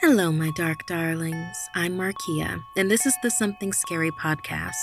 Hello, 0.00 0.30
my 0.30 0.52
dark 0.52 0.86
darlings. 0.86 1.56
I'm 1.74 1.96
Markia, 1.96 2.62
and 2.76 2.88
this 2.88 3.04
is 3.04 3.16
the 3.20 3.32
Something 3.32 3.72
Scary 3.72 4.12
podcast. 4.12 4.76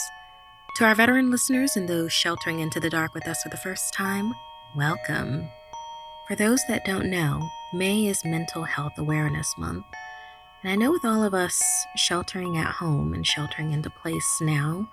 To 0.75 0.83
our 0.83 0.93
veteran 0.93 1.31
listeners 1.31 1.77
and 1.77 1.87
those 1.87 2.11
sheltering 2.11 2.59
into 2.59 2.81
the 2.81 2.89
dark 2.89 3.13
with 3.13 3.25
us 3.25 3.41
for 3.41 3.47
the 3.47 3.55
first 3.55 3.93
time, 3.93 4.33
welcome. 4.75 5.47
For 6.27 6.35
those 6.35 6.59
that 6.67 6.83
don't 6.83 7.09
know, 7.09 7.47
May 7.73 8.07
is 8.07 8.25
Mental 8.25 8.63
Health 8.63 8.91
Awareness 8.97 9.53
Month. 9.57 9.85
And 10.61 10.73
I 10.73 10.75
know 10.75 10.91
with 10.91 11.05
all 11.05 11.23
of 11.23 11.33
us 11.33 11.63
sheltering 11.95 12.57
at 12.57 12.73
home 12.73 13.13
and 13.13 13.25
sheltering 13.25 13.71
into 13.71 13.89
place 13.89 14.41
now, 14.41 14.89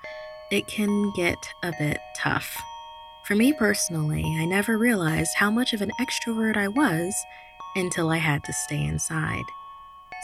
it 0.53 0.69
can 0.69 1.12
get 1.17 1.48
a 1.65 1.73
bit 1.81 1.98
tough. 2.17 2.62
For 3.25 3.34
me 3.34 3.53
personally, 3.53 4.37
I 4.39 4.45
never 4.45 4.79
realized 4.79 5.33
how 5.37 5.51
much 5.51 5.73
of 5.73 5.83
an 5.83 5.91
extrovert 6.01 6.57
I 6.57 6.69
was 6.69 7.12
until 7.75 8.09
I 8.11 8.19
had 8.19 8.45
to 8.45 8.53
stay 8.53 8.84
inside. 8.84 9.43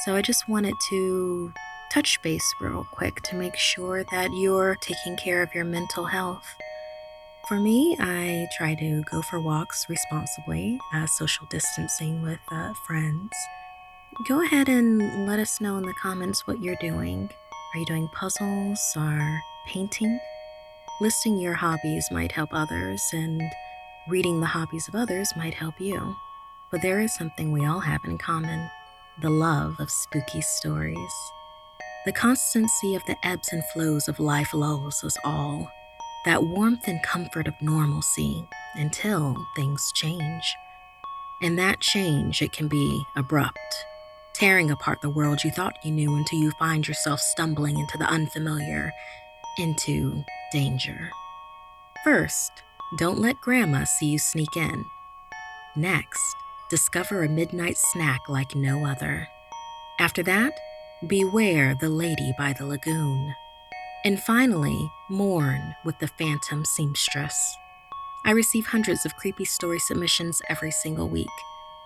So 0.05 0.15
I 0.15 0.23
just 0.23 0.49
wanted 0.49 0.75
to 0.91 1.53
touch 1.91 2.23
base 2.23 2.55
real 2.61 2.87
quick 2.93 3.21
to 3.23 3.35
make 3.35 3.57
sure 3.57 4.05
that 4.13 4.31
you're 4.33 4.77
taking 4.81 5.17
care 5.17 5.43
of 5.43 5.53
your 5.53 5.65
mental 5.65 6.05
health. 6.05 6.47
For 7.49 7.59
me, 7.59 7.97
I 7.99 8.47
try 8.57 8.77
to 8.77 9.03
go 9.11 9.23
for 9.23 9.41
walks 9.41 9.87
responsibly, 9.89 10.79
uh, 10.95 11.07
social 11.07 11.47
distancing 11.51 12.23
with 12.23 12.39
uh, 12.53 12.75
friends. 12.87 13.33
Go 14.29 14.41
ahead 14.45 14.69
and 14.69 15.27
let 15.27 15.41
us 15.41 15.61
know 15.61 15.79
in 15.79 15.83
the 15.83 15.95
comments 15.95 16.47
what 16.47 16.63
you're 16.63 16.77
doing. 16.77 17.29
Are 17.75 17.81
you 17.81 17.87
doing 17.87 18.09
puzzles 18.15 18.81
or 18.95 19.41
painting? 19.67 20.21
Listing 21.01 21.41
your 21.41 21.55
hobbies 21.55 22.07
might 22.13 22.31
help 22.31 22.51
others, 22.53 23.03
and 23.13 23.43
reading 24.09 24.39
the 24.39 24.47
hobbies 24.47 24.87
of 24.87 24.95
others 24.95 25.33
might 25.37 25.55
help 25.55 25.81
you. 25.81 26.15
But 26.71 26.83
there 26.83 27.01
is 27.01 27.15
something 27.17 27.51
we 27.51 27.67
all 27.67 27.81
have 27.81 28.05
in 28.05 28.19
common 28.19 28.71
the 29.21 29.31
love 29.31 29.81
of 29.81 29.91
spooky 29.91 30.41
stories. 30.41 31.33
The 32.07 32.13
constancy 32.13 32.95
of 32.95 33.05
the 33.07 33.17
ebbs 33.25 33.49
and 33.53 33.63
flows 33.73 34.09
of 34.09 34.21
life 34.21 34.55
lulls 34.55 35.03
us 35.03 35.17
all, 35.25 35.71
that 36.25 36.45
warmth 36.45 36.87
and 36.87 37.03
comfort 37.03 37.49
of 37.49 37.55
normalcy 37.61 38.45
until 38.75 39.37
things 39.57 39.91
change. 39.95 40.55
And 41.43 41.59
that 41.59 41.81
change, 41.81 42.43
it 42.43 42.53
can 42.53 42.69
be 42.69 43.03
abrupt, 43.17 43.59
tearing 44.35 44.71
apart 44.71 45.01
the 45.03 45.11
world 45.11 45.43
you 45.45 45.51
thought 45.51 45.85
you 45.85 45.91
knew 45.91 46.15
until 46.15 46.39
you 46.39 46.53
find 46.59 46.87
yourself 46.87 47.21
stumbling 47.21 47.79
into 47.79 47.99
the 47.99 48.07
unfamiliar, 48.07 48.93
into 49.59 50.23
danger. 50.53 51.11
First, 52.05 52.51
don't 52.97 53.19
let 53.19 53.41
grandma 53.41 53.85
see 53.85 54.07
you 54.07 54.19
sneak 54.19 54.57
in. 54.57 54.85
Next, 55.77 56.37
discover 56.71 57.23
a 57.23 57.29
midnight 57.29 57.77
snack 57.79 58.29
like 58.29 58.55
no 58.55 58.87
other. 58.87 59.29
After 59.99 60.23
that, 60.25 60.53
beware 61.07 61.75
the 61.81 61.89
lady 61.89 62.33
by 62.39 62.53
the 62.53 62.67
lagoon. 62.67 63.35
And 64.05 64.21
finally, 64.21 64.91
mourn 65.11 65.75
with 65.85 65.99
the 65.99 66.09
phantom 66.09 66.65
seamstress. 66.65 67.57
I 68.25 68.33
receive 68.33 68.67
hundreds 68.67 69.05
of 69.05 69.17
creepy 69.17 69.45
story 69.45 69.79
submissions 69.79 70.41
every 70.49 70.71
single 70.71 71.09
week. 71.09 71.27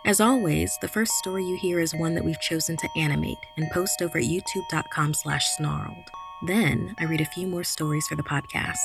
As 0.04 0.20
always, 0.20 0.76
the 0.80 0.88
first 0.88 1.12
story 1.12 1.44
you 1.44 1.56
hear 1.56 1.78
is 1.78 1.94
one 1.94 2.14
that 2.14 2.24
we've 2.24 2.40
chosen 2.40 2.76
to 2.76 2.88
animate 2.96 3.38
and 3.56 3.70
post 3.70 4.02
over 4.02 4.18
at 4.18 4.24
youtube.com 4.24 5.14
slash 5.14 5.46
snarled. 5.56 6.10
Then 6.46 6.94
I 6.98 7.04
read 7.04 7.20
a 7.20 7.26
few 7.26 7.46
more 7.46 7.62
stories 7.62 8.06
for 8.08 8.16
the 8.16 8.24
podcast. 8.24 8.76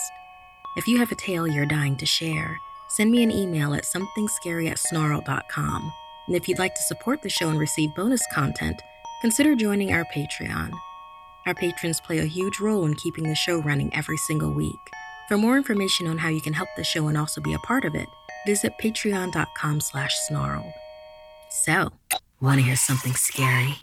If 0.77 0.87
you 0.87 0.99
have 0.99 1.11
a 1.11 1.15
tale 1.15 1.47
you're 1.47 1.65
dying 1.65 1.95
to 1.97 2.05
share, 2.05 2.59
send 2.89 3.11
me 3.11 3.23
an 3.23 3.31
email 3.31 3.73
at 3.73 3.83
somethingscary 3.83 4.69
at 4.69 4.77
snarled.com. 4.77 5.93
And 6.27 6.35
if 6.35 6.47
you'd 6.47 6.59
like 6.59 6.75
to 6.75 6.83
support 6.83 7.21
the 7.21 7.29
show 7.29 7.49
and 7.49 7.59
receive 7.59 7.95
bonus 7.95 8.21
content, 8.33 8.81
consider 9.21 9.55
joining 9.55 9.93
our 9.93 10.05
Patreon. 10.05 10.71
Our 11.45 11.53
patrons 11.53 12.01
play 12.01 12.19
a 12.19 12.25
huge 12.25 12.59
role 12.59 12.85
in 12.85 12.95
keeping 12.95 13.23
the 13.23 13.35
show 13.35 13.61
running 13.61 13.93
every 13.95 14.17
single 14.17 14.51
week. 14.51 14.75
For 15.27 15.37
more 15.37 15.57
information 15.57 16.07
on 16.07 16.17
how 16.17 16.29
you 16.29 16.41
can 16.41 16.53
help 16.53 16.69
the 16.75 16.83
show 16.83 17.07
and 17.07 17.17
also 17.17 17.41
be 17.41 17.53
a 17.53 17.59
part 17.59 17.85
of 17.85 17.95
it, 17.95 18.07
visit 18.45 18.73
patreon.com 18.81 19.81
slash 19.81 20.15
snarl. 20.27 20.73
So, 21.49 21.91
want 22.41 22.59
to 22.59 22.65
hear 22.65 22.75
something 22.75 23.13
scary? 23.13 23.75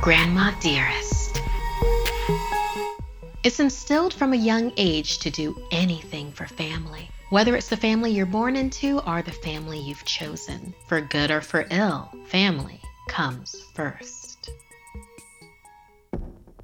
Grandma 0.00 0.52
Dearest. 0.60 1.17
It's 3.48 3.60
instilled 3.60 4.12
from 4.12 4.34
a 4.34 4.36
young 4.36 4.74
age 4.76 5.20
to 5.20 5.30
do 5.30 5.58
anything 5.70 6.32
for 6.32 6.46
family, 6.46 7.08
whether 7.30 7.56
it's 7.56 7.70
the 7.70 7.78
family 7.78 8.10
you're 8.10 8.26
born 8.26 8.56
into 8.56 9.00
or 9.06 9.22
the 9.22 9.32
family 9.32 9.78
you've 9.78 10.04
chosen. 10.04 10.74
For 10.86 11.00
good 11.00 11.30
or 11.30 11.40
for 11.40 11.66
ill, 11.70 12.12
family 12.26 12.78
comes 13.08 13.56
first. 13.72 14.50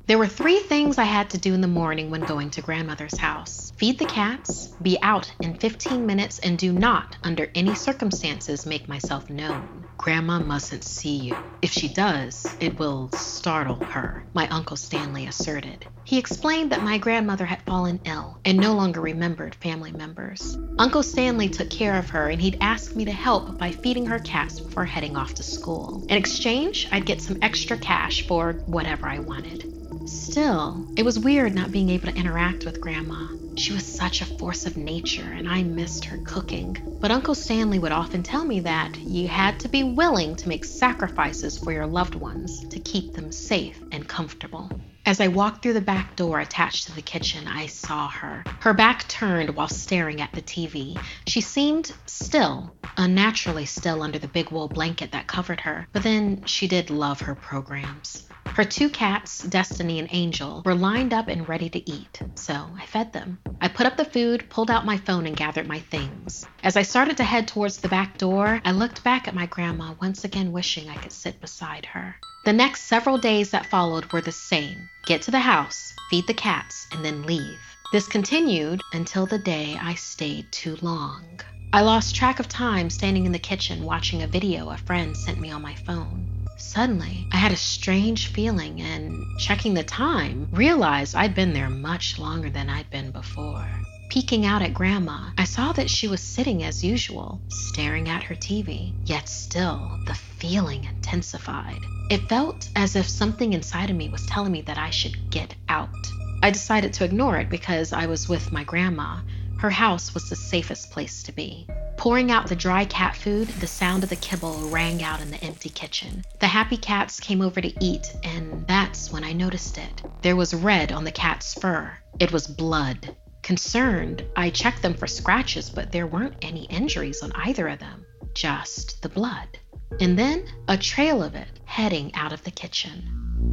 There 0.07 0.19
were 0.19 0.27
three 0.27 0.59
things 0.59 0.99
I 0.99 1.05
had 1.05 1.31
to 1.31 1.39
do 1.39 1.55
in 1.55 1.63
the 1.63 1.69
morning 1.69 2.11
when 2.11 2.21
going 2.21 2.51
to 2.51 2.61
grandmother's 2.61 3.17
house 3.17 3.73
feed 3.79 3.99
the 3.99 4.05
cats, 4.05 4.67
be 4.83 4.99
out 5.01 5.33
in 5.41 5.55
15 5.55 6.05
minutes, 6.05 6.39
and 6.41 6.59
do 6.59 6.71
not, 6.71 7.17
under 7.23 7.51
any 7.55 7.75
circumstances, 7.75 8.67
make 8.67 8.89
myself 8.89 9.31
known. 9.31 9.84
Grandma 9.97 10.39
mustn't 10.39 10.85
see 10.85 11.17
you. 11.17 11.37
If 11.63 11.73
she 11.73 11.89
does, 11.89 12.47
it 12.61 12.79
will 12.79 13.11
startle 13.13 13.77
her, 13.77 14.25
my 14.35 14.49
Uncle 14.49 14.77
Stanley 14.77 15.27
asserted. 15.27 15.87
He 16.05 16.19
explained 16.19 16.73
that 16.73 16.83
my 16.83 16.99
grandmother 16.99 17.47
had 17.47 17.63
fallen 17.63 18.01
ill 18.05 18.39
and 18.45 18.59
no 18.59 18.75
longer 18.75 19.01
remembered 19.01 19.55
family 19.55 19.93
members. 19.93 20.59
Uncle 20.79 21.03
Stanley 21.03 21.49
took 21.49 21.71
care 21.71 21.99
of 21.99 22.11
her 22.11 22.29
and 22.29 22.41
he'd 22.41 22.59
asked 22.61 22.95
me 22.95 23.05
to 23.07 23.13
help 23.13 23.57
by 23.57 23.71
feeding 23.71 24.07
her 24.07 24.19
cats 24.19 24.61
before 24.61 24.85
heading 24.85 25.17
off 25.17 25.35
to 25.35 25.43
school. 25.43 26.05
In 26.09 26.17
exchange, 26.17 26.89
I'd 26.93 27.07
get 27.07 27.23
some 27.23 27.39
extra 27.41 27.79
cash 27.79 28.27
for 28.27 28.53
whatever 28.67 29.07
I 29.07 29.21
wanted. 29.21 29.74
Still, 30.07 30.85
it 30.97 31.05
was 31.05 31.19
weird 31.19 31.55
not 31.55 31.73
being 31.73 31.89
able 31.89 32.11
to 32.11 32.19
interact 32.19 32.65
with 32.65 32.81
Grandma. 32.81 33.29
She 33.57 33.73
was 33.73 33.85
such 33.85 34.21
a 34.21 34.27
force 34.27 34.67
of 34.67 34.77
nature, 34.77 35.23
and 35.23 35.49
I 35.49 35.63
missed 35.63 36.05
her 36.07 36.19
cooking. 36.25 36.77
But 37.01 37.11
Uncle 37.11 37.35
Stanley 37.35 37.79
would 37.79 37.93
often 37.93 38.23
tell 38.23 38.45
me 38.45 38.61
that 38.61 38.99
you 39.05 39.29
had 39.29 39.61
to 39.61 39.69
be 39.69 39.85
willing 39.85 40.37
to 40.37 40.49
make 40.49 40.65
sacrifices 40.65 41.57
for 41.57 41.73
your 41.73 41.87
loved 41.87 42.17
ones 42.17 42.67
to 42.71 42.81
keep 42.81 43.13
them 43.15 43.33
safe 43.33 43.81
and 43.93 44.09
comfortable. 44.09 44.71
As 45.07 45.21
I 45.21 45.29
walked 45.29 45.63
through 45.63 45.75
the 45.75 45.81
back 45.81 46.17
door 46.17 46.41
attached 46.41 46.87
to 46.87 46.95
the 46.95 47.03
kitchen, 47.03 47.47
I 47.47 47.67
saw 47.67 48.09
her. 48.09 48.43
Her 48.61 48.75
back 48.75 49.07
turned 49.07 49.55
while 49.55 49.69
staring 49.69 50.21
at 50.21 50.33
the 50.33 50.43
TV. 50.43 51.01
She 51.27 51.41
seemed 51.41 51.93
still, 52.07 52.75
unnaturally 52.97 53.67
still 53.67 54.03
under 54.03 54.19
the 54.19 54.29
big 54.29 54.51
wool 54.51 54.69
blanket 54.69 55.13
that 55.13 55.27
covered 55.27 55.61
her, 55.61 55.87
but 55.93 56.03
then 56.03 56.45
she 56.47 56.67
did 56.69 56.91
love 56.91 57.21
her 57.21 57.35
programs. 57.35 58.25
Her 58.47 58.65
two 58.65 58.89
cats, 58.89 59.43
Destiny 59.43 59.99
and 59.99 60.09
Angel, 60.13 60.63
were 60.65 60.75
lined 60.75 61.13
up 61.13 61.29
and 61.29 61.49
ready 61.49 61.69
to 61.71 61.91
eat, 61.91 62.21
so 62.37 62.71
I 62.79 62.87
fed 62.87 63.13
them. 63.13 63.39
I 63.61 63.69
put 63.69 63.87
up 63.87 63.97
the 63.97 64.05
food, 64.05 64.49
pulled 64.49 64.71
out 64.71 64.85
my 64.85 64.97
phone, 64.97 65.27
and 65.27 65.37
gathered 65.37 65.67
my 65.67 65.81
things. 65.81 66.47
As 66.63 66.77
I 66.77 66.83
started 66.83 67.17
to 67.17 67.25
head 67.25 67.49
towards 67.49 67.79
the 67.79 67.89
back 67.89 68.17
door, 68.17 68.61
I 68.65 68.71
looked 68.71 69.03
back 69.03 69.27
at 69.27 69.35
my 69.35 69.47
grandma, 69.47 69.95
once 70.01 70.25
again 70.25 70.53
wishing 70.53 70.89
I 70.89 70.97
could 70.97 71.13
sit 71.13 71.41
beside 71.41 71.87
her. 71.87 72.17
The 72.45 72.53
next 72.53 72.83
several 72.83 73.19
days 73.19 73.51
that 73.51 73.67
followed 73.67 74.13
were 74.13 74.21
the 74.21 74.31
same 74.31 74.89
get 75.07 75.23
to 75.23 75.31
the 75.31 75.41
house, 75.41 75.93
feed 76.11 76.27
the 76.27 76.35
cats, 76.35 76.87
and 76.93 77.05
then 77.05 77.23
leave. 77.23 77.59
This 77.93 78.07
continued 78.07 78.83
until 78.93 79.27
the 79.27 79.39
day 79.39 79.79
I 79.81 79.95
stayed 79.95 80.53
too 80.53 80.77
long. 80.83 81.41
I 81.73 81.81
lost 81.81 82.15
track 82.15 82.39
of 82.39 82.49
time 82.49 82.91
standing 82.91 83.27
in 83.27 83.33
the 83.33 83.39
kitchen 83.39 83.83
watching 83.85 84.23
a 84.23 84.27
video 84.27 84.71
a 84.71 84.77
friend 84.77 85.17
sent 85.17 85.41
me 85.41 85.51
on 85.51 85.63
my 85.63 85.75
phone. 85.75 86.34
Suddenly, 86.67 87.29
I 87.31 87.37
had 87.37 87.53
a 87.53 87.57
strange 87.57 88.29
feeling 88.29 88.81
and, 88.81 89.39
checking 89.39 89.75
the 89.75 89.85
time, 89.85 90.49
realized 90.51 91.15
I'd 91.15 91.35
been 91.35 91.53
there 91.53 91.69
much 91.69 92.19
longer 92.19 92.49
than 92.49 92.71
I'd 92.71 92.91
been 92.91 93.11
before. 93.11 93.69
Peeking 94.09 94.47
out 94.47 94.63
at 94.63 94.75
Grandma, 94.75 95.31
I 95.37 95.45
saw 95.45 95.73
that 95.73 95.91
she 95.91 96.09
was 96.09 96.21
sitting 96.23 96.65
as 96.65 96.83
usual, 96.83 97.41
staring 97.49 98.09
at 98.09 98.25
her 98.25 98.35
TV. 98.35 98.93
Yet 99.05 99.29
still, 99.29 100.01
the 100.07 100.15
feeling 100.15 100.85
intensified. 100.85 101.81
It 102.11 102.29
felt 102.29 102.69
as 102.75 102.97
if 102.97 103.07
something 103.09 103.53
inside 103.53 103.91
of 103.91 103.97
me 103.97 104.09
was 104.09 104.27
telling 104.27 104.51
me 104.51 104.63
that 104.63 104.79
I 104.79 104.91
should 104.91 105.31
get 105.31 105.55
out. 105.69 105.95
I 106.43 106.51
decided 106.51 106.95
to 106.95 107.05
ignore 107.05 107.39
it 107.39 107.51
because 107.51 107.93
I 107.93 108.07
was 108.07 108.29
with 108.29 108.53
my 108.53 108.65
grandma. 108.65 109.21
Her 109.59 109.71
house 109.71 110.15
was 110.15 110.29
the 110.29 110.37
safest 110.37 110.91
place 110.91 111.23
to 111.25 111.33
be. 111.33 111.69
Pouring 111.97 112.31
out 112.31 112.49
the 112.49 112.57
dry 112.57 112.85
cat 112.85 113.17
food, 113.17 113.49
the 113.49 113.67
sound 113.67 114.03
of 114.03 114.11
the 114.11 114.17
kibble 114.17 114.69
rang 114.69 115.03
out 115.03 115.21
in 115.21 115.31
the 115.31 115.43
empty 115.43 115.69
kitchen. 115.71 116.23
The 116.41 116.47
happy 116.47 116.77
cats 116.77 117.21
came 117.21 117.41
over 117.41 117.61
to 117.61 117.85
eat, 117.85 118.15
and 118.23 118.67
that's 118.67 119.11
when 119.11 119.25
I 119.25 119.33
noticed 119.33 119.79
it. 119.79 120.03
There 120.23 120.37
was 120.37 120.53
red 120.55 120.93
on 120.93 121.05
the 121.05 121.13
cat's 121.13 121.55
fur. 121.55 121.93
It 122.19 122.33
was 122.33 122.47
blood. 122.47 123.17
Concerned, 123.43 124.25
I 124.37 124.51
checked 124.51 124.83
them 124.83 124.95
for 124.95 125.07
scratches, 125.07 125.71
but 125.71 125.93
there 125.93 126.07
weren't 126.07 126.37
any 126.43 126.65
injuries 126.65 127.23
on 127.23 127.33
either 127.33 127.69
of 127.69 127.79
them, 127.79 128.05
just 128.35 129.01
the 129.03 129.09
blood. 129.09 129.59
And 130.01 130.19
then 130.19 130.47
a 130.69 130.77
trail 130.77 131.23
of 131.23 131.35
it 131.35 131.61
heading 131.65 132.15
out 132.15 132.33
of 132.33 132.43
the 132.45 132.51
kitchen. 132.51 133.03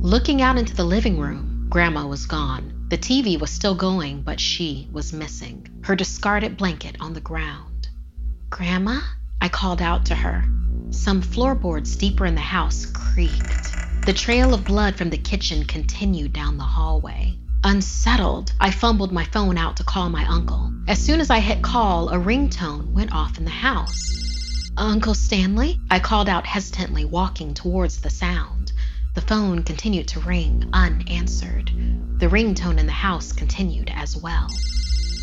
Looking 0.02 0.42
out 0.42 0.58
into 0.58 0.76
the 0.76 0.84
living 0.84 1.20
room, 1.20 1.68
Grandma 1.70 2.08
was 2.08 2.26
gone. 2.26 2.86
The 2.90 2.98
TV 2.98 3.40
was 3.40 3.52
still 3.52 3.76
going, 3.76 4.24
but 4.24 4.40
she 4.40 4.90
was 4.92 5.14
missing. 5.14 5.68
Her 5.84 5.96
discarded 5.96 6.58
blanket 6.58 6.98
on 7.00 7.14
the 7.14 7.22
ground. 7.22 7.71
Grandma? 8.52 9.00
I 9.40 9.48
called 9.48 9.82
out 9.82 10.08
to 10.08 10.16
her. 10.16 10.44
Some 10.90 11.22
floorboards 11.22 11.96
deeper 11.96 12.26
in 12.26 12.36
the 12.36 12.42
house 12.42 12.86
creaked. 12.86 14.06
The 14.06 14.14
trail 14.14 14.54
of 14.54 14.66
blood 14.66 14.98
from 14.98 15.10
the 15.10 15.18
kitchen 15.18 15.64
continued 15.64 16.34
down 16.34 16.58
the 16.58 16.64
hallway. 16.64 17.38
Unsettled, 17.64 18.52
I 18.60 18.70
fumbled 18.70 19.14
my 19.14 19.24
phone 19.24 19.58
out 19.58 19.78
to 19.78 19.86
call 19.86 20.10
my 20.10 20.26
uncle. 20.26 20.74
As 20.90 21.00
soon 21.00 21.22
as 21.22 21.30
I 21.30 21.40
hit 21.40 21.64
call, 21.64 22.10
a 22.10 22.20
ringtone 22.20 22.92
went 22.92 23.14
off 23.14 23.38
in 23.38 23.46
the 23.46 23.50
house. 23.50 24.70
Uncle 24.76 25.14
Stanley? 25.14 25.80
I 25.90 26.00
called 26.00 26.28
out 26.28 26.46
hesitantly, 26.46 27.06
walking 27.06 27.54
towards 27.54 28.02
the 28.02 28.10
sound. 28.10 28.74
The 29.16 29.22
phone 29.22 29.64
continued 29.64 30.10
to 30.10 30.20
ring, 30.20 30.70
unanswered. 30.74 31.72
The 32.20 32.28
ringtone 32.28 32.80
in 32.80 32.86
the 32.86 32.92
house 32.92 33.32
continued 33.32 33.90
as 33.96 34.18
well. 34.18 34.50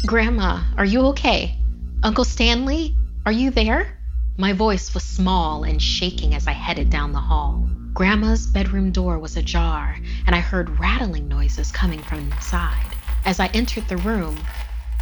Grandma, 0.07 0.63
are 0.79 0.87
you 0.87 1.01
okay? 1.09 1.59
Uncle 2.03 2.25
Stanley? 2.25 2.97
Are 3.27 3.33
you 3.33 3.51
there? 3.51 3.99
My 4.39 4.53
voice 4.53 4.95
was 4.95 5.03
small 5.03 5.65
and 5.65 5.83
shaking 5.83 6.35
as 6.35 6.47
I 6.47 6.53
headed 6.53 6.89
down 6.89 7.13
the 7.13 7.21
hall. 7.21 7.69
Grandma's 7.93 8.47
bedroom 8.47 8.91
door 8.93 9.19
was 9.19 9.37
ajar, 9.37 9.97
and 10.27 10.35
I 10.35 10.41
heard 10.41 10.79
rattling 10.79 11.29
noises 11.29 11.73
coming 11.73 11.99
from 12.01 12.21
inside. 12.21 12.87
As 13.25 13.41
I 13.41 13.49
entered 13.49 13.89
the 13.89 13.97
room, 13.99 14.39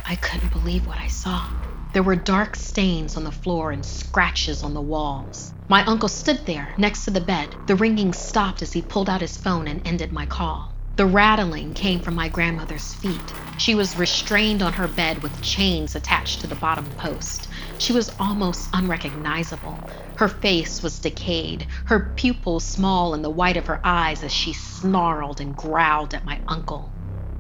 I 0.05 0.17
couldn't 0.17 0.53
believe 0.53 0.87
what 0.87 0.99
I 0.99 1.09
saw. 1.09 1.47
There 1.93 2.03
were 2.03 2.17
dark 2.17 2.57
stains 2.57 3.17
on 3.17 3.25
the 3.25 3.31
floor 3.31 3.71
and 3.71 3.85
scratches 3.85 4.63
on 4.63 4.75
the 4.75 4.81
walls. 4.81 5.53
My 5.69 5.85
uncle 5.85 6.09
stood 6.09 6.47
there 6.47 6.75
next 6.79 7.05
to 7.05 7.11
the 7.11 7.21
bed. 7.21 7.55
The 7.67 7.77
ringing 7.77 8.13
stopped 8.13 8.63
as 8.63 8.73
he 8.73 8.83
pulled 8.83 9.09
out 9.09 9.21
his 9.21 9.37
phone 9.37 9.69
and 9.69 9.87
ended 9.87 10.13
my 10.13 10.27
call. 10.27 10.73
The 10.97 11.07
rattling 11.07 11.75
came 11.75 12.01
from 12.01 12.15
my 12.15 12.29
grandmother's 12.29 12.95
feet. 12.95 13.35
She 13.59 13.75
was 13.75 13.97
restrained 13.97 14.63
on 14.63 14.75
her 14.75 14.87
bed 14.87 15.23
with 15.23 15.43
chains 15.43 15.97
attached 15.97 16.41
to 16.43 16.47
the 16.47 16.55
bottom 16.55 16.93
post. 16.99 17.49
She 17.79 17.93
was 17.93 18.13
almost 18.21 18.69
unrecognizable. 18.73 19.79
Her 20.17 20.29
face 20.29 20.83
was 20.83 20.99
decayed, 20.99 21.67
her 21.87 22.13
pupils 22.17 22.65
small 22.65 23.15
in 23.15 23.23
the 23.23 23.31
white 23.31 23.57
of 23.57 23.67
her 23.67 23.81
eyes 23.85 24.23
as 24.23 24.33
she 24.33 24.53
snarled 24.53 25.41
and 25.41 25.57
growled 25.57 26.15
at 26.15 26.25
my 26.25 26.39
uncle. 26.49 26.91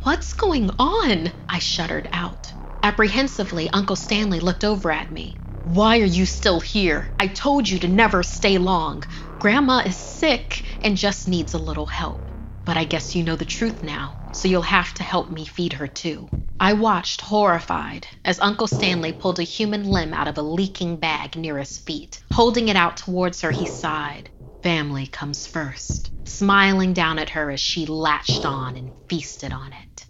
What's 0.03 0.33
going 0.33 0.71
on? 0.79 1.33
I 1.49 1.59
shuddered 1.59 2.09
out. 2.13 2.53
Apprehensively, 2.83 3.69
Uncle 3.71 3.97
Stanley 3.97 4.41
looked 4.41 4.65
over 4.65 4.91
at 4.91 5.11
me. 5.11 5.37
Why 5.65 5.99
are 6.01 6.05
you 6.05 6.27
still 6.27 6.61
here? 6.61 7.09
I 7.19 7.27
told 7.27 7.69
you 7.69 7.79
to 7.81 7.89
never 7.89 8.23
stay 8.23 8.59
long. 8.59 9.03
Grandma 9.39 9.79
is 9.81 9.97
sick 9.97 10.65
and 10.83 10.97
just 10.97 11.29
needs 11.29 11.55
a 11.55 11.59
little 11.59 11.87
help. 11.87 12.21
But 12.65 12.77
I 12.77 12.85
guess 12.85 13.15
you 13.15 13.25
know 13.25 13.37
the 13.37 13.45
truth 13.45 13.83
now, 13.83 14.16
so 14.32 14.49
you'll 14.49 14.62
have 14.62 14.93
to 14.94 15.02
help 15.02 15.31
me 15.31 15.44
feed 15.44 15.73
her 15.75 15.87
too. 15.87 16.28
I 16.58 16.73
watched 16.73 17.20
horrified 17.20 18.06
as 18.25 18.40
Uncle 18.40 18.67
Stanley 18.67 19.12
pulled 19.12 19.38
a 19.38 19.44
human 19.44 19.84
limb 19.84 20.14
out 20.14 20.28
of 20.28 20.38
a 20.38 20.43
leaking 20.43 20.96
bag 20.96 21.37
near 21.37 21.58
his 21.58 21.78
feet. 21.78 22.23
Holding 22.32 22.69
it 22.69 22.76
out 22.76 22.96
towards 22.96 23.40
her, 23.43 23.50
he 23.50 23.67
sighed. 23.67 24.31
Family 24.62 25.06
comes 25.06 25.46
first, 25.46 26.11
smiling 26.25 26.93
down 26.93 27.19
at 27.19 27.31
her 27.31 27.50
as 27.50 27.61
she 27.61 27.87
latched 27.87 28.44
on 28.44 28.76
and 28.76 28.93
feasted 29.08 29.52
on 29.52 29.73
it. 29.73 30.06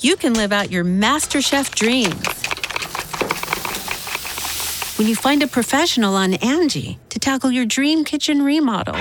You 0.00 0.16
can 0.16 0.34
live 0.34 0.52
out 0.52 0.72
your 0.72 0.84
MasterChef 0.84 1.74
dreams 1.76 2.42
when 4.98 5.06
you 5.08 5.14
find 5.14 5.42
a 5.42 5.46
professional 5.46 6.16
on 6.16 6.34
Angie 6.34 6.98
to 7.08 7.18
tackle 7.18 7.52
your 7.52 7.64
dream 7.64 8.04
kitchen 8.04 8.42
remodel. 8.42 8.96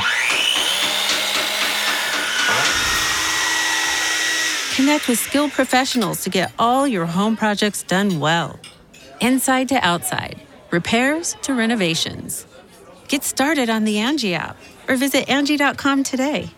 Connect 4.81 5.07
with 5.09 5.19
skilled 5.19 5.51
professionals 5.51 6.23
to 6.23 6.31
get 6.31 6.51
all 6.57 6.87
your 6.87 7.05
home 7.05 7.37
projects 7.37 7.83
done 7.83 8.19
well. 8.19 8.59
Inside 9.19 9.69
to 9.69 9.75
outside, 9.75 10.41
repairs 10.71 11.35
to 11.43 11.53
renovations. 11.53 12.47
Get 13.07 13.23
started 13.23 13.69
on 13.69 13.83
the 13.83 13.99
Angie 13.99 14.33
app 14.33 14.57
or 14.87 14.95
visit 14.95 15.29
Angie.com 15.29 16.01
today. 16.01 16.49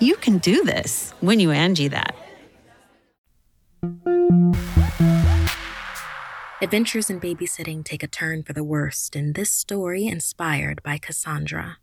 You 0.00 0.16
can 0.16 0.38
do 0.38 0.64
this 0.64 1.14
when 1.20 1.38
you 1.38 1.52
Angie 1.52 1.86
that. 1.86 2.16
Adventures 6.60 7.08
in 7.08 7.20
babysitting 7.20 7.84
take 7.84 8.02
a 8.02 8.08
turn 8.08 8.42
for 8.42 8.54
the 8.54 8.64
worst 8.64 9.14
in 9.14 9.34
this 9.34 9.52
story 9.52 10.08
inspired 10.08 10.82
by 10.82 10.98
Cassandra. 10.98 11.78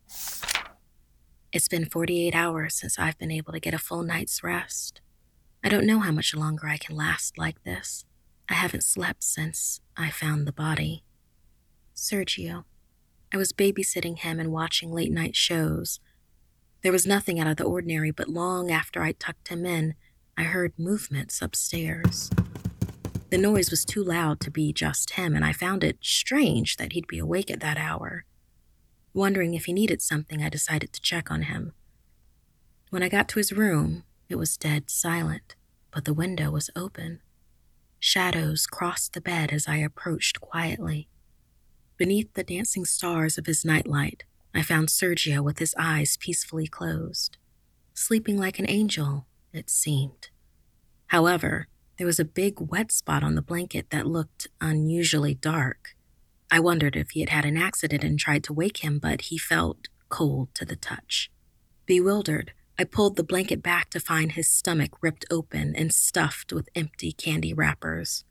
It's 1.54 1.68
been 1.68 1.86
48 1.86 2.34
hours 2.34 2.74
since 2.74 2.98
I've 2.98 3.16
been 3.16 3.30
able 3.30 3.54
to 3.54 3.60
get 3.60 3.72
a 3.72 3.78
full 3.78 4.02
night's 4.02 4.42
rest. 4.42 5.00
I 5.64 5.70
don't 5.70 5.86
know 5.86 6.00
how 6.00 6.12
much 6.12 6.34
longer 6.34 6.68
I 6.68 6.76
can 6.76 6.94
last 6.94 7.38
like 7.38 7.64
this. 7.64 8.04
I 8.50 8.54
haven't 8.54 8.84
slept 8.84 9.24
since 9.24 9.80
I 9.96 10.10
found 10.10 10.46
the 10.46 10.52
body. 10.52 11.04
Sergio. 11.96 12.64
I 13.32 13.38
was 13.38 13.54
babysitting 13.54 14.18
him 14.18 14.38
and 14.38 14.52
watching 14.52 14.92
late 14.92 15.10
night 15.10 15.34
shows. 15.34 16.00
There 16.82 16.92
was 16.92 17.06
nothing 17.06 17.40
out 17.40 17.46
of 17.46 17.56
the 17.56 17.64
ordinary, 17.64 18.10
but 18.10 18.28
long 18.28 18.70
after 18.70 19.02
I 19.02 19.12
tucked 19.12 19.48
him 19.48 19.64
in, 19.64 19.94
I 20.36 20.42
heard 20.42 20.74
movements 20.78 21.40
upstairs. 21.40 22.30
The 23.30 23.38
noise 23.38 23.70
was 23.70 23.86
too 23.86 24.04
loud 24.04 24.40
to 24.40 24.50
be 24.50 24.70
just 24.70 25.14
him, 25.14 25.34
and 25.34 25.46
I 25.46 25.54
found 25.54 25.82
it 25.82 25.96
strange 26.02 26.76
that 26.76 26.92
he'd 26.92 27.06
be 27.06 27.18
awake 27.18 27.50
at 27.50 27.60
that 27.60 27.78
hour. 27.78 28.26
Wondering 29.14 29.54
if 29.54 29.64
he 29.64 29.72
needed 29.72 30.02
something, 30.02 30.42
I 30.42 30.50
decided 30.50 30.92
to 30.92 31.00
check 31.00 31.30
on 31.30 31.42
him. 31.42 31.72
When 32.90 33.02
I 33.02 33.08
got 33.08 33.28
to 33.30 33.38
his 33.38 33.50
room, 33.50 34.04
it 34.28 34.36
was 34.36 34.56
dead 34.56 34.90
silent, 34.90 35.54
but 35.90 36.04
the 36.04 36.14
window 36.14 36.50
was 36.50 36.70
open. 36.74 37.20
Shadows 37.98 38.66
crossed 38.66 39.12
the 39.12 39.20
bed 39.20 39.50
as 39.52 39.66
I 39.68 39.76
approached 39.76 40.40
quietly. 40.40 41.08
Beneath 41.96 42.32
the 42.34 42.44
dancing 42.44 42.84
stars 42.84 43.38
of 43.38 43.46
his 43.46 43.64
nightlight, 43.64 44.24
I 44.54 44.62
found 44.62 44.88
Sergio 44.88 45.42
with 45.42 45.58
his 45.58 45.74
eyes 45.78 46.16
peacefully 46.16 46.66
closed, 46.66 47.36
sleeping 47.92 48.38
like 48.38 48.58
an 48.58 48.68
angel, 48.68 49.26
it 49.52 49.70
seemed. 49.70 50.28
However, 51.08 51.68
there 51.96 52.06
was 52.06 52.18
a 52.18 52.24
big 52.24 52.60
wet 52.60 52.90
spot 52.90 53.22
on 53.22 53.36
the 53.36 53.42
blanket 53.42 53.90
that 53.90 54.06
looked 54.06 54.48
unusually 54.60 55.34
dark. 55.34 55.94
I 56.50 56.60
wondered 56.60 56.96
if 56.96 57.10
he 57.10 57.20
had 57.20 57.30
had 57.30 57.44
an 57.44 57.56
accident 57.56 58.04
and 58.04 58.18
tried 58.18 58.44
to 58.44 58.52
wake 58.52 58.78
him, 58.78 58.98
but 58.98 59.22
he 59.22 59.38
felt 59.38 59.88
cold 60.08 60.48
to 60.54 60.64
the 60.64 60.76
touch. 60.76 61.30
Bewildered, 61.86 62.52
I 62.78 62.84
pulled 62.84 63.16
the 63.16 63.22
blanket 63.22 63.62
back 63.62 63.90
to 63.90 64.00
find 64.00 64.32
his 64.32 64.48
stomach 64.48 64.92
ripped 65.00 65.24
open 65.30 65.76
and 65.76 65.92
stuffed 65.92 66.52
with 66.52 66.68
empty 66.74 67.12
candy 67.12 67.54
wrappers. 67.54 68.24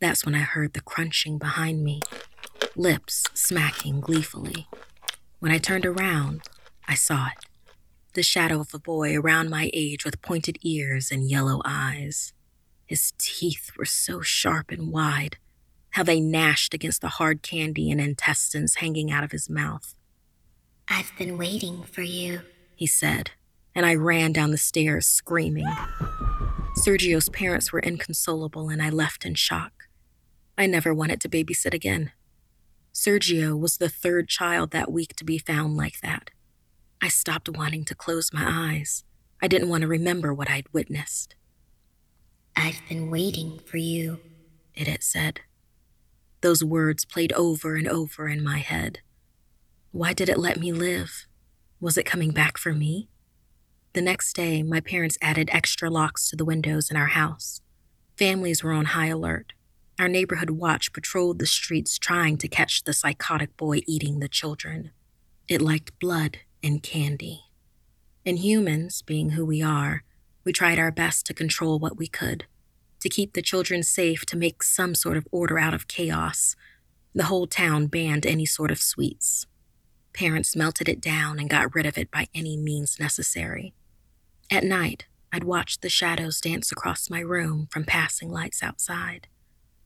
That's 0.00 0.26
when 0.26 0.34
I 0.34 0.40
heard 0.40 0.72
the 0.74 0.80
crunching 0.80 1.38
behind 1.38 1.84
me, 1.84 2.00
lips 2.74 3.24
smacking 3.34 4.00
gleefully. 4.00 4.66
When 5.38 5.52
I 5.52 5.58
turned 5.58 5.86
around, 5.86 6.42
I 6.88 6.94
saw 6.94 7.28
it 7.28 7.46
the 8.16 8.22
shadow 8.22 8.60
of 8.60 8.72
a 8.72 8.78
boy 8.78 9.14
around 9.14 9.50
my 9.50 9.70
age 9.74 10.02
with 10.02 10.22
pointed 10.22 10.56
ears 10.62 11.12
and 11.12 11.30
yellow 11.30 11.60
eyes. 11.66 12.32
His 12.86 13.12
teeth 13.18 13.72
were 13.76 13.84
so 13.84 14.22
sharp 14.22 14.70
and 14.70 14.90
wide, 14.90 15.36
how 15.90 16.02
they 16.02 16.18
gnashed 16.18 16.72
against 16.72 17.02
the 17.02 17.08
hard 17.08 17.42
candy 17.42 17.90
and 17.90 18.00
intestines 18.00 18.76
hanging 18.76 19.10
out 19.10 19.22
of 19.22 19.32
his 19.32 19.50
mouth. 19.50 19.94
I've 20.88 21.12
been 21.18 21.36
waiting 21.36 21.82
for 21.82 22.00
you, 22.00 22.40
he 22.74 22.86
said, 22.86 23.32
and 23.76 23.84
I 23.84 23.94
ran 23.94 24.32
down 24.32 24.50
the 24.50 24.56
stairs 24.56 25.06
screaming. 25.06 25.68
Sergio's 26.78 27.28
parents 27.28 27.72
were 27.72 27.78
inconsolable, 27.80 28.70
and 28.70 28.82
I 28.82 28.88
left 28.88 29.26
in 29.26 29.34
shock. 29.34 29.84
I 30.56 30.66
never 30.66 30.94
wanted 30.94 31.20
to 31.20 31.28
babysit 31.28 31.74
again. 31.74 32.12
Sergio 32.94 33.58
was 33.58 33.76
the 33.76 33.90
third 33.90 34.28
child 34.28 34.70
that 34.70 34.90
week 34.90 35.14
to 35.16 35.24
be 35.24 35.36
found 35.36 35.76
like 35.76 36.00
that. 36.00 36.30
I 37.02 37.08
stopped 37.08 37.50
wanting 37.50 37.84
to 37.84 37.94
close 37.94 38.32
my 38.32 38.44
eyes. 38.46 39.04
I 39.42 39.48
didn't 39.48 39.68
want 39.68 39.82
to 39.82 39.88
remember 39.88 40.32
what 40.32 40.50
I'd 40.50 40.72
witnessed. 40.72 41.34
I've 42.56 42.80
been 42.88 43.10
waiting 43.10 43.60
for 43.66 43.76
you, 43.76 44.20
it 44.74 44.86
had 44.86 45.02
said. 45.02 45.40
Those 46.40 46.64
words 46.64 47.04
played 47.04 47.34
over 47.34 47.74
and 47.74 47.86
over 47.86 48.26
in 48.26 48.42
my 48.42 48.58
head. 48.58 49.00
Why 49.92 50.14
did 50.14 50.30
it 50.30 50.38
let 50.38 50.58
me 50.58 50.72
live? 50.72 51.26
Was 51.78 51.98
it 51.98 52.06
coming 52.06 52.30
back 52.30 52.56
for 52.56 52.72
me? 52.72 53.10
The 53.96 54.02
next 54.02 54.34
day, 54.34 54.62
my 54.62 54.80
parents 54.80 55.16
added 55.22 55.48
extra 55.50 55.88
locks 55.88 56.28
to 56.28 56.36
the 56.36 56.44
windows 56.44 56.90
in 56.90 56.98
our 56.98 57.06
house. 57.06 57.62
Families 58.18 58.62
were 58.62 58.72
on 58.72 58.84
high 58.84 59.06
alert. 59.06 59.54
Our 59.98 60.06
neighborhood 60.06 60.50
watch 60.50 60.92
patrolled 60.92 61.38
the 61.38 61.46
streets 61.46 61.98
trying 61.98 62.36
to 62.36 62.46
catch 62.46 62.84
the 62.84 62.92
psychotic 62.92 63.56
boy 63.56 63.80
eating 63.86 64.18
the 64.18 64.28
children. 64.28 64.90
It 65.48 65.62
liked 65.62 65.98
blood 65.98 66.40
and 66.62 66.82
candy. 66.82 67.44
And 68.26 68.38
humans, 68.38 69.00
being 69.00 69.30
who 69.30 69.46
we 69.46 69.62
are, 69.62 70.02
we 70.44 70.52
tried 70.52 70.78
our 70.78 70.92
best 70.92 71.24
to 71.28 71.32
control 71.32 71.78
what 71.78 71.96
we 71.96 72.06
could, 72.06 72.44
to 73.00 73.08
keep 73.08 73.32
the 73.32 73.40
children 73.40 73.82
safe, 73.82 74.26
to 74.26 74.36
make 74.36 74.62
some 74.62 74.94
sort 74.94 75.16
of 75.16 75.26
order 75.32 75.58
out 75.58 75.72
of 75.72 75.88
chaos. 75.88 76.54
The 77.14 77.24
whole 77.24 77.46
town 77.46 77.86
banned 77.86 78.26
any 78.26 78.44
sort 78.44 78.70
of 78.70 78.78
sweets. 78.78 79.46
Parents 80.12 80.54
melted 80.54 80.86
it 80.86 81.00
down 81.00 81.38
and 81.38 81.48
got 81.48 81.74
rid 81.74 81.86
of 81.86 81.96
it 81.96 82.10
by 82.10 82.26
any 82.34 82.58
means 82.58 83.00
necessary. 83.00 83.72
At 84.50 84.64
night, 84.64 85.06
I'd 85.32 85.44
watch 85.44 85.80
the 85.80 85.88
shadows 85.88 86.40
dance 86.40 86.70
across 86.70 87.10
my 87.10 87.20
room 87.20 87.66
from 87.70 87.84
passing 87.84 88.30
lights 88.30 88.62
outside, 88.62 89.26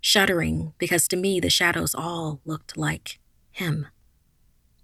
shuddering 0.01 0.75
because 0.79 1.09
to 1.09 1.17
me 1.17 1.41
the 1.41 1.49
shadows 1.49 1.95
all 1.95 2.41
looked 2.45 2.77
like 2.77 3.19
him. 3.51 3.87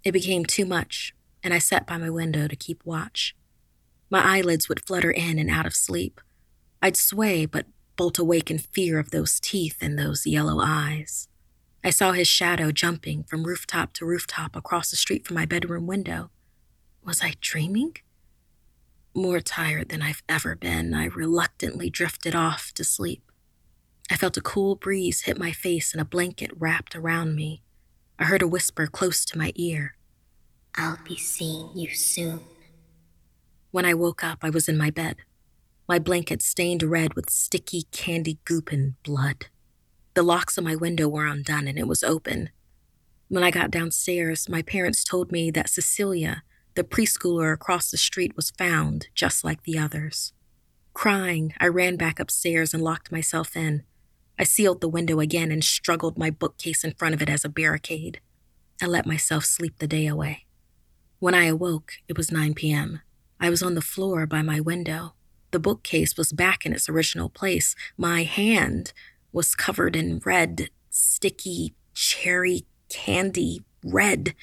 It 0.03 0.13
became 0.13 0.45
too 0.45 0.65
much, 0.65 1.13
and 1.43 1.53
I 1.53 1.59
sat 1.59 1.85
by 1.85 1.97
my 1.97 2.09
window 2.09 2.47
to 2.47 2.55
keep 2.55 2.83
watch. 2.85 3.35
My 4.09 4.37
eyelids 4.37 4.67
would 4.67 4.85
flutter 4.85 5.11
in 5.11 5.37
and 5.37 5.49
out 5.49 5.67
of 5.67 5.75
sleep. 5.75 6.21
I'd 6.81 6.97
sway, 6.97 7.45
but 7.45 7.67
bolt 7.95 8.17
awake 8.17 8.49
in 8.49 8.57
fear 8.57 8.99
of 8.99 9.11
those 9.11 9.39
teeth 9.39 9.77
and 9.81 9.97
those 9.97 10.25
yellow 10.25 10.59
eyes. 10.59 11.27
I 11.83 11.91
saw 11.91 12.13
his 12.13 12.27
shadow 12.27 12.71
jumping 12.71 13.23
from 13.23 13.43
rooftop 13.43 13.93
to 13.93 14.05
rooftop 14.05 14.55
across 14.55 14.89
the 14.89 14.97
street 14.97 15.25
from 15.25 15.35
my 15.35 15.45
bedroom 15.45 15.85
window. 15.85 16.31
Was 17.03 17.21
I 17.21 17.33
dreaming? 17.41 17.97
More 19.17 19.39
tired 19.39 19.89
than 19.89 20.03
I've 20.03 20.21
ever 20.29 20.55
been, 20.55 20.93
I 20.93 21.05
reluctantly 21.05 21.89
drifted 21.89 22.35
off 22.35 22.71
to 22.75 22.83
sleep. 22.83 23.31
I 24.11 24.15
felt 24.15 24.37
a 24.37 24.41
cool 24.41 24.75
breeze 24.75 25.21
hit 25.21 25.39
my 25.39 25.51
face 25.51 25.91
and 25.91 25.99
a 25.99 26.05
blanket 26.05 26.51
wrapped 26.55 26.95
around 26.95 27.35
me. 27.35 27.63
I 28.19 28.25
heard 28.25 28.43
a 28.43 28.47
whisper 28.47 28.85
close 28.85 29.25
to 29.25 29.37
my 29.39 29.53
ear. 29.55 29.95
I'll 30.75 30.99
be 31.03 31.17
seeing 31.17 31.71
you 31.73 31.89
soon. 31.95 32.41
When 33.71 33.85
I 33.85 33.95
woke 33.95 34.23
up, 34.23 34.37
I 34.43 34.51
was 34.51 34.69
in 34.69 34.77
my 34.77 34.91
bed, 34.91 35.15
my 35.89 35.97
blanket 35.97 36.43
stained 36.43 36.83
red 36.83 37.15
with 37.15 37.31
sticky 37.31 37.87
candy 37.91 38.37
goop 38.45 38.71
and 38.71 39.01
blood. 39.01 39.47
The 40.13 40.21
locks 40.21 40.59
on 40.59 40.63
my 40.63 40.75
window 40.75 41.07
were 41.07 41.25
undone 41.25 41.67
and 41.67 41.79
it 41.79 41.87
was 41.87 42.03
open. 42.03 42.51
When 43.29 43.43
I 43.43 43.49
got 43.49 43.71
downstairs, 43.71 44.47
my 44.47 44.61
parents 44.61 45.03
told 45.03 45.31
me 45.31 45.49
that 45.49 45.71
Cecilia, 45.71 46.43
the 46.77 46.83
preschooler 46.83 47.51
across 47.51 47.89
the 47.89 47.97
street 47.97 48.35
was 48.35 48.51
found, 48.51 49.07
just 49.15 49.43
like 49.43 49.63
the 49.63 49.79
others. 49.79 50.31
Crying, 50.93 51.55
I 51.59 51.67
ran 51.67 51.95
back 51.95 52.19
upstairs 52.19 52.71
and 52.71 52.83
locked 52.83 53.11
myself 53.11 53.57
in. 53.57 53.81
I 54.37 54.43
sealed 54.43 54.79
the 54.79 54.87
window 54.87 55.19
again 55.19 55.51
and 55.51 55.63
struggled 55.63 56.19
my 56.19 56.29
bookcase 56.29 56.83
in 56.83 56.93
front 56.93 57.15
of 57.15 57.21
it 57.23 57.29
as 57.29 57.43
a 57.43 57.49
barricade. 57.49 58.21
I 58.79 58.85
let 58.85 59.07
myself 59.07 59.43
sleep 59.43 59.79
the 59.79 59.87
day 59.87 60.05
away. 60.05 60.45
When 61.17 61.33
I 61.33 61.45
awoke, 61.45 61.93
it 62.07 62.15
was 62.15 62.31
9 62.31 62.53
p.m. 62.53 63.01
I 63.39 63.49
was 63.49 63.63
on 63.63 63.73
the 63.73 63.81
floor 63.81 64.27
by 64.27 64.43
my 64.43 64.59
window. 64.59 65.15
The 65.49 65.59
bookcase 65.59 66.15
was 66.15 66.31
back 66.31 66.63
in 66.63 66.73
its 66.73 66.87
original 66.87 67.27
place. 67.27 67.75
My 67.97 68.21
hand 68.21 68.93
was 69.31 69.55
covered 69.55 69.95
in 69.95 70.21
red, 70.23 70.69
sticky, 70.91 71.73
cherry 71.95 72.67
candy 72.87 73.63
red 73.83 74.35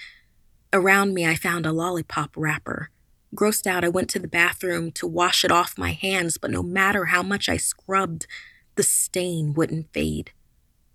Around 0.75 1.15
me, 1.15 1.25
I 1.25 1.37
found 1.37 1.67
a 1.67 1.73
lollipop 1.73 2.33
wrapper. 2.37 2.91
Grossed 3.33 3.65
out, 3.65 3.85
I 3.85 3.89
went 3.89 4.11
to 4.11 4.19
the 4.19 4.27
bathroom 4.27 4.91
to 4.93 5.07
wash 5.07 5.45
it 5.45 5.53
off 5.53 5.79
my 5.79 5.93
hands, 5.93 6.37
but 6.37 6.51
no 6.51 6.65
matter 6.65 7.05
how 7.05 7.23
much 7.23 7.49
I 7.49 7.59
scrubbed, 7.59 8.27
the 8.75 8.83
stain 8.83 9.55
wouldn't 9.55 9.93
fade. 9.93 10.33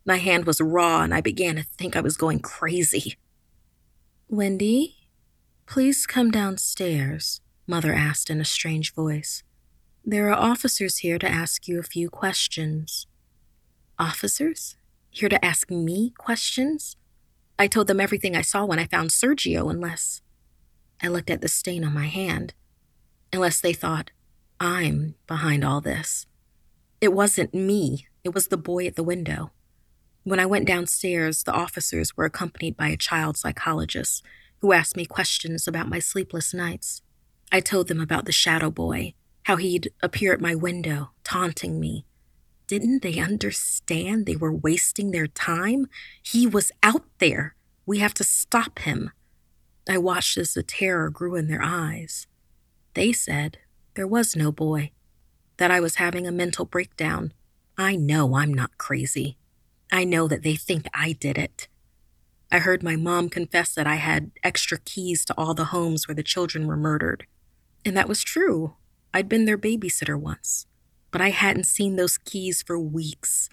My 0.06 0.18
hand 0.18 0.46
was 0.46 0.60
raw, 0.60 1.02
and 1.02 1.14
I 1.14 1.22
began 1.22 1.56
to 1.56 1.64
think 1.64 1.96
I 1.96 2.02
was 2.02 2.18
going 2.18 2.40
crazy. 2.40 3.16
Wendy, 4.28 4.98
please 5.66 6.06
come 6.06 6.30
downstairs, 6.30 7.40
Mother 7.66 7.94
asked 7.94 8.30
in 8.30 8.42
a 8.42 8.46
strange 8.46 8.94
voice. 8.94 9.44
There 10.04 10.30
are 10.30 10.38
officers 10.38 10.98
here 10.98 11.20
to 11.20 11.30
ask 11.30 11.70
you 11.70 11.80
a 11.80 11.84
few 11.84 12.10
questions. 12.10 13.08
Officers? 13.98 14.76
Here 15.10 15.30
to 15.30 15.44
ask 15.44 15.72
me 15.72 16.12
questions? 16.18 16.98
I 17.62 17.68
told 17.68 17.88
them 17.88 18.00
everything 18.00 18.38
I 18.38 18.42
saw 18.42 18.64
when 18.64 18.80
I 18.80 18.86
found 18.86 19.10
Sergio, 19.10 19.70
unless 19.70 20.22
I 21.04 21.10
looked 21.10 21.30
at 21.30 21.42
the 21.42 21.50
stain 21.50 21.84
on 21.84 21.94
my 21.94 22.08
hand. 22.08 22.54
Unless 23.34 23.60
they 23.60 23.74
thought 23.74 24.12
I'm 24.62 25.16
behind 25.28 25.66
all 25.66 25.82
this. 25.82 26.26
It 27.02 27.14
wasn't 27.14 27.54
me, 27.54 28.08
it 28.24 28.34
was 28.34 28.48
the 28.48 28.58
boy 28.58 28.88
at 28.88 28.96
the 28.96 29.04
window. 29.04 29.52
When 30.24 30.40
I 30.40 30.46
went 30.46 30.68
downstairs, 30.68 31.44
the 31.44 31.52
officers 31.52 32.16
were 32.16 32.26
accompanied 32.26 32.78
by 32.78 32.90
a 32.90 32.98
child 32.98 33.36
psychologist 33.36 34.24
who 34.62 34.72
asked 34.72 34.96
me 34.96 35.06
questions 35.06 35.68
about 35.68 35.90
my 35.90 36.00
sleepless 36.00 36.54
nights. 36.54 37.02
I 37.52 37.60
told 37.60 37.90
them 37.90 38.00
about 38.00 38.26
the 38.26 38.32
shadow 38.32 38.70
boy, 38.70 39.16
how 39.44 39.58
he'd 39.58 39.92
appear 40.02 40.34
at 40.34 40.42
my 40.42 40.56
window, 40.56 41.12
taunting 41.26 41.80
me. 41.80 42.06
Didn't 42.70 43.02
they 43.02 43.18
understand 43.18 44.28
they 44.28 44.36
were 44.36 44.54
wasting 44.54 45.10
their 45.10 45.26
time? 45.26 45.88
He 46.22 46.46
was 46.46 46.72
out 46.84 47.04
there. 47.18 47.56
We 47.88 47.98
have 47.98 48.14
to 48.14 48.24
stop 48.24 48.78
him. 48.78 49.10
I 49.90 49.98
watched 49.98 50.38
as 50.38 50.54
the 50.54 50.62
terror 50.62 51.10
grew 51.10 51.34
in 51.34 51.48
their 51.48 51.64
eyes. 51.64 52.28
They 52.94 53.12
said 53.12 53.58
there 53.96 54.06
was 54.06 54.36
no 54.36 54.52
boy, 54.52 54.92
that 55.58 55.72
I 55.72 55.80
was 55.80 55.96
having 55.96 56.28
a 56.28 56.32
mental 56.32 56.64
breakdown. 56.64 57.34
I 57.76 57.96
know 57.96 58.36
I'm 58.36 58.54
not 58.54 58.78
crazy. 58.78 59.40
I 59.92 60.04
know 60.04 60.28
that 60.28 60.44
they 60.44 60.56
think 60.56 60.86
I 60.94 61.14
did 61.14 61.40
it. 61.40 61.68
I 62.52 62.60
heard 62.60 62.84
my 62.84 62.96
mom 62.96 63.30
confess 63.30 63.74
that 63.74 63.88
I 63.88 63.96
had 63.96 64.30
extra 64.44 64.78
keys 64.78 65.26
to 65.26 65.34
all 65.36 65.56
the 65.56 65.72
homes 65.74 66.08
where 66.08 66.14
the 66.14 66.22
children 66.22 66.68
were 66.68 66.78
murdered. 66.78 67.26
And 67.84 67.98
that 67.98 68.08
was 68.08 68.22
true. 68.22 68.76
I'd 69.12 69.28
been 69.28 69.46
their 69.46 69.58
babysitter 69.58 70.20
once 70.20 70.68
but 71.12 71.22
I 71.22 71.30
hadn't 71.30 71.66
seen 71.66 71.96
those 71.96 72.18
keys 72.18 72.62
for 72.62 72.80
weeks. 72.80 73.50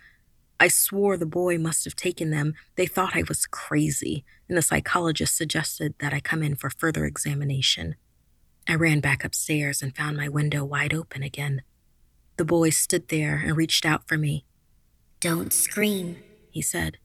I 0.58 0.68
swore 0.68 1.16
the 1.16 1.26
boy 1.26 1.58
must 1.58 1.84
have 1.84 1.96
taken 1.96 2.30
them. 2.30 2.54
They 2.76 2.86
thought 2.86 3.16
I 3.16 3.24
was 3.28 3.46
crazy, 3.46 4.24
and 4.48 4.56
the 4.56 4.62
psychologist 4.62 5.36
suggested 5.36 5.94
that 6.00 6.14
I 6.14 6.20
come 6.20 6.42
in 6.42 6.56
for 6.56 6.70
further 6.70 7.04
examination. 7.04 7.96
I 8.68 8.74
ran 8.74 9.00
back 9.00 9.24
upstairs 9.24 9.82
and 9.82 9.94
found 9.94 10.16
my 10.16 10.28
window 10.28 10.64
wide 10.64 10.94
open 10.94 11.22
again. 11.22 11.62
The 12.36 12.44
boy 12.44 12.70
stood 12.70 13.08
there 13.08 13.42
and 13.44 13.56
reached 13.56 13.86
out 13.86 14.08
for 14.08 14.16
me. 14.16 14.44
Don't 15.20 15.52
scream, 15.52 16.16
he 16.50 16.62
said. 16.62 16.98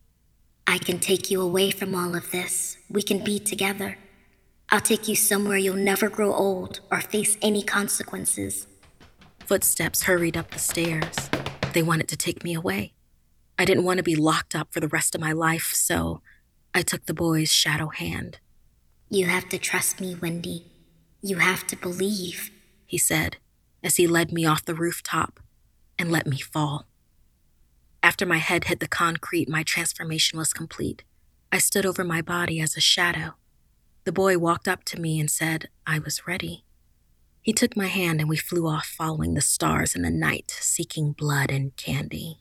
I 0.68 0.78
can 0.78 1.00
take 1.00 1.30
you 1.30 1.42
away 1.42 1.72
from 1.72 1.94
all 1.94 2.16
of 2.16 2.32
this. 2.32 2.78
We 2.90 3.02
can 3.02 3.24
be 3.24 3.40
together. 3.40 3.98
I'll 4.70 4.82
take 4.82 5.08
you 5.08 5.16
somewhere 5.16 5.58
you'll 5.58 5.76
never 5.76 6.10
grow 6.10 6.34
old 6.34 6.80
or 6.90 7.02
face 7.02 7.38
any 7.42 7.62
consequences. 7.62 8.68
Footsteps 9.52 10.04
hurried 10.04 10.38
up 10.38 10.52
the 10.52 10.60
stairs. 10.60 11.30
They 11.74 11.84
wanted 11.84 12.08
to 12.08 12.16
take 12.16 12.42
me 12.42 12.54
away. 12.54 12.94
I 13.60 13.66
didn't 13.66 13.84
want 13.84 13.98
to 13.98 14.02
be 14.02 14.16
locked 14.16 14.56
up 14.56 14.72
for 14.72 14.80
the 14.80 14.88
rest 14.88 15.14
of 15.14 15.20
my 15.20 15.34
life, 15.34 15.74
so 15.74 16.22
I 16.74 16.82
took 16.84 17.06
the 17.06 17.14
boy's 17.14 17.52
shadow 17.52 17.90
hand. 17.90 18.40
You 19.10 19.26
have 19.26 19.50
to 19.50 19.58
trust 19.58 20.00
me, 20.00 20.16
Wendy. 20.16 20.72
You 21.22 21.40
have 21.40 21.68
to 21.68 21.76
believe, 21.76 22.50
he 22.86 22.98
said 22.98 23.40
as 23.84 23.98
he 23.98 24.08
led 24.08 24.32
me 24.32 24.46
off 24.46 24.64
the 24.64 24.74
rooftop 24.74 25.42
and 26.00 26.10
let 26.10 26.26
me 26.26 26.38
fall. 26.38 26.88
After 28.02 28.26
my 28.26 28.38
head 28.38 28.64
hit 28.64 28.80
the 28.80 28.88
concrete, 28.88 29.50
my 29.50 29.64
transformation 29.64 30.40
was 30.40 30.54
complete. 30.54 31.04
I 31.52 31.58
stood 31.58 31.86
over 31.86 32.06
my 32.06 32.22
body 32.22 32.62
as 32.62 32.78
a 32.78 32.80
shadow. 32.80 33.34
The 34.06 34.14
boy 34.14 34.38
walked 34.38 34.70
up 34.70 34.86
to 34.86 35.02
me 35.02 35.20
and 35.20 35.30
said 35.30 35.68
I 35.86 36.00
was 36.00 36.26
ready. 36.26 36.64
He 37.44 37.54
took 37.54 37.76
my 37.76 37.88
hand 37.88 38.20
and 38.20 38.30
we 38.30 38.38
flew 38.38 38.68
off 38.68 38.86
following 38.86 39.34
the 39.34 39.42
stars 39.42 39.96
in 39.96 40.04
the 40.04 40.12
night, 40.12 40.56
seeking 40.60 41.14
blood 41.14 41.50
and 41.50 41.76
candy. 41.76 42.38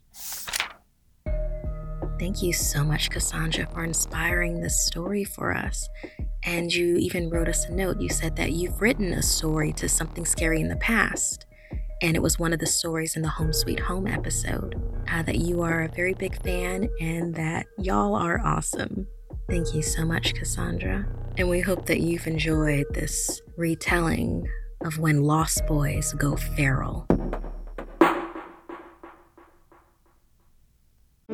Thank 2.18 2.42
you 2.42 2.52
so 2.52 2.84
much, 2.84 3.08
Cassandra, 3.08 3.66
for 3.72 3.82
inspiring 3.82 4.60
this 4.60 4.84
story 4.84 5.24
for 5.24 5.56
us. 5.56 5.88
And 6.44 6.70
you 6.70 6.96
even 6.96 7.30
wrote 7.30 7.48
us 7.48 7.64
a 7.64 7.72
note. 7.72 7.98
You 7.98 8.10
said 8.10 8.36
that 8.36 8.52
you've 8.52 8.82
written 8.82 9.14
a 9.14 9.22
story 9.22 9.72
to 9.74 9.88
something 9.88 10.26
scary 10.26 10.60
in 10.60 10.68
the 10.68 10.76
past. 10.76 11.46
And 12.02 12.14
it 12.14 12.20
was 12.20 12.38
one 12.38 12.52
of 12.52 12.58
the 12.58 12.66
stories 12.66 13.16
in 13.16 13.22
the 13.22 13.28
Home 13.28 13.54
Sweet 13.54 13.80
Home 13.80 14.06
episode 14.06 14.74
uh, 15.10 15.22
that 15.22 15.38
you 15.38 15.62
are 15.62 15.82
a 15.82 15.88
very 15.88 16.12
big 16.12 16.42
fan 16.42 16.90
and 17.00 17.34
that 17.36 17.64
y'all 17.78 18.14
are 18.14 18.38
awesome. 18.44 19.06
Thank 19.48 19.74
you 19.74 19.80
so 19.80 20.04
much, 20.04 20.34
Cassandra. 20.34 21.06
And 21.38 21.48
we 21.48 21.60
hope 21.60 21.86
that 21.86 22.00
you've 22.00 22.26
enjoyed 22.26 22.84
this 22.92 23.40
retelling 23.56 24.46
of 24.84 24.98
when 24.98 25.22
lost 25.22 25.66
boys 25.66 26.12
go 26.14 26.36
feral. 26.36 27.06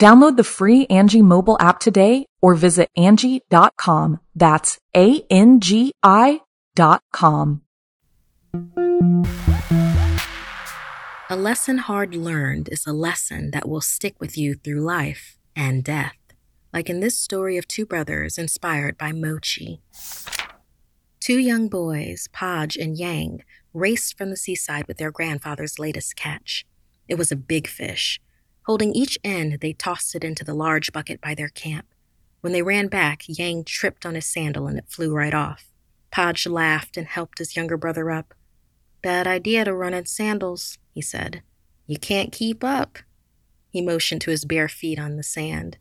Download 0.00 0.36
the 0.36 0.44
free 0.44 0.86
Angie 0.86 1.22
mobile 1.22 1.56
app 1.60 1.80
today 1.80 2.26
or 2.42 2.54
visit 2.54 2.90
Angie.com. 2.96 4.20
That's 4.34 4.78
A-N-G-I 4.96 6.40
dot 6.74 7.02
com. 7.12 7.62
A 11.30 11.36
lesson 11.36 11.78
hard 11.78 12.14
learned 12.14 12.68
is 12.70 12.86
a 12.86 12.92
lesson 12.92 13.50
that 13.52 13.68
will 13.68 13.80
stick 13.80 14.14
with 14.20 14.36
you 14.36 14.54
through 14.54 14.80
life 14.80 15.38
and 15.56 15.82
death, 15.82 16.16
like 16.72 16.90
in 16.90 17.00
this 17.00 17.18
story 17.18 17.56
of 17.56 17.66
two 17.66 17.86
brothers 17.86 18.36
inspired 18.36 18.98
by 18.98 19.12
mochi. 19.12 19.80
Two 21.20 21.38
young 21.38 21.68
boys, 21.68 22.28
Podge 22.32 22.76
and 22.76 22.98
Yang, 22.98 23.42
raced 23.72 24.18
from 24.18 24.30
the 24.30 24.36
seaside 24.36 24.86
with 24.86 24.98
their 24.98 25.10
grandfather's 25.10 25.78
latest 25.78 26.16
catch. 26.16 26.66
It 27.08 27.16
was 27.16 27.32
a 27.32 27.36
big 27.36 27.66
fish. 27.66 28.20
Holding 28.66 28.94
each 28.94 29.18
end, 29.22 29.60
they 29.60 29.72
tossed 29.72 30.14
it 30.14 30.24
into 30.24 30.44
the 30.44 30.54
large 30.54 30.92
bucket 30.92 31.20
by 31.20 31.34
their 31.34 31.48
camp. 31.48 31.86
When 32.40 32.52
they 32.52 32.62
ran 32.62 32.88
back, 32.88 33.22
Yang 33.26 33.64
tripped 33.64 34.06
on 34.06 34.14
his 34.14 34.26
sandal 34.26 34.66
and 34.66 34.78
it 34.78 34.88
flew 34.88 35.14
right 35.14 35.34
off. 35.34 35.70
Podge 36.10 36.46
laughed 36.46 36.96
and 36.96 37.06
helped 37.06 37.38
his 37.38 37.56
younger 37.56 37.76
brother 37.76 38.10
up. 38.10 38.34
Bad 39.02 39.26
idea 39.26 39.64
to 39.64 39.74
run 39.74 39.92
in 39.92 40.06
sandals, 40.06 40.78
he 40.92 41.02
said. 41.02 41.42
You 41.86 41.98
can't 41.98 42.32
keep 42.32 42.64
up. 42.64 42.98
He 43.68 43.82
motioned 43.82 44.22
to 44.22 44.30
his 44.30 44.44
bare 44.44 44.68
feet 44.68 44.98
on 44.98 45.16
the 45.16 45.22
sand. 45.22 45.78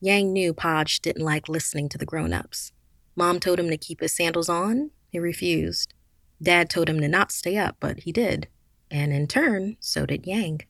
Yang 0.00 0.32
knew 0.32 0.54
Podge 0.54 1.00
didn't 1.00 1.24
like 1.24 1.48
listening 1.48 1.88
to 1.88 1.98
the 1.98 2.06
grown 2.06 2.32
ups. 2.32 2.72
Mom 3.16 3.40
told 3.40 3.58
him 3.58 3.68
to 3.70 3.76
keep 3.76 4.00
his 4.00 4.14
sandals 4.14 4.48
on. 4.48 4.90
He 5.10 5.18
refused. 5.18 5.94
Dad 6.42 6.70
told 6.70 6.88
him 6.88 7.00
to 7.00 7.08
not 7.08 7.32
stay 7.32 7.56
up, 7.56 7.76
but 7.80 8.00
he 8.00 8.12
did. 8.12 8.48
And 8.90 9.12
in 9.12 9.26
turn, 9.26 9.76
so 9.80 10.06
did 10.06 10.26
Yang. 10.26 10.62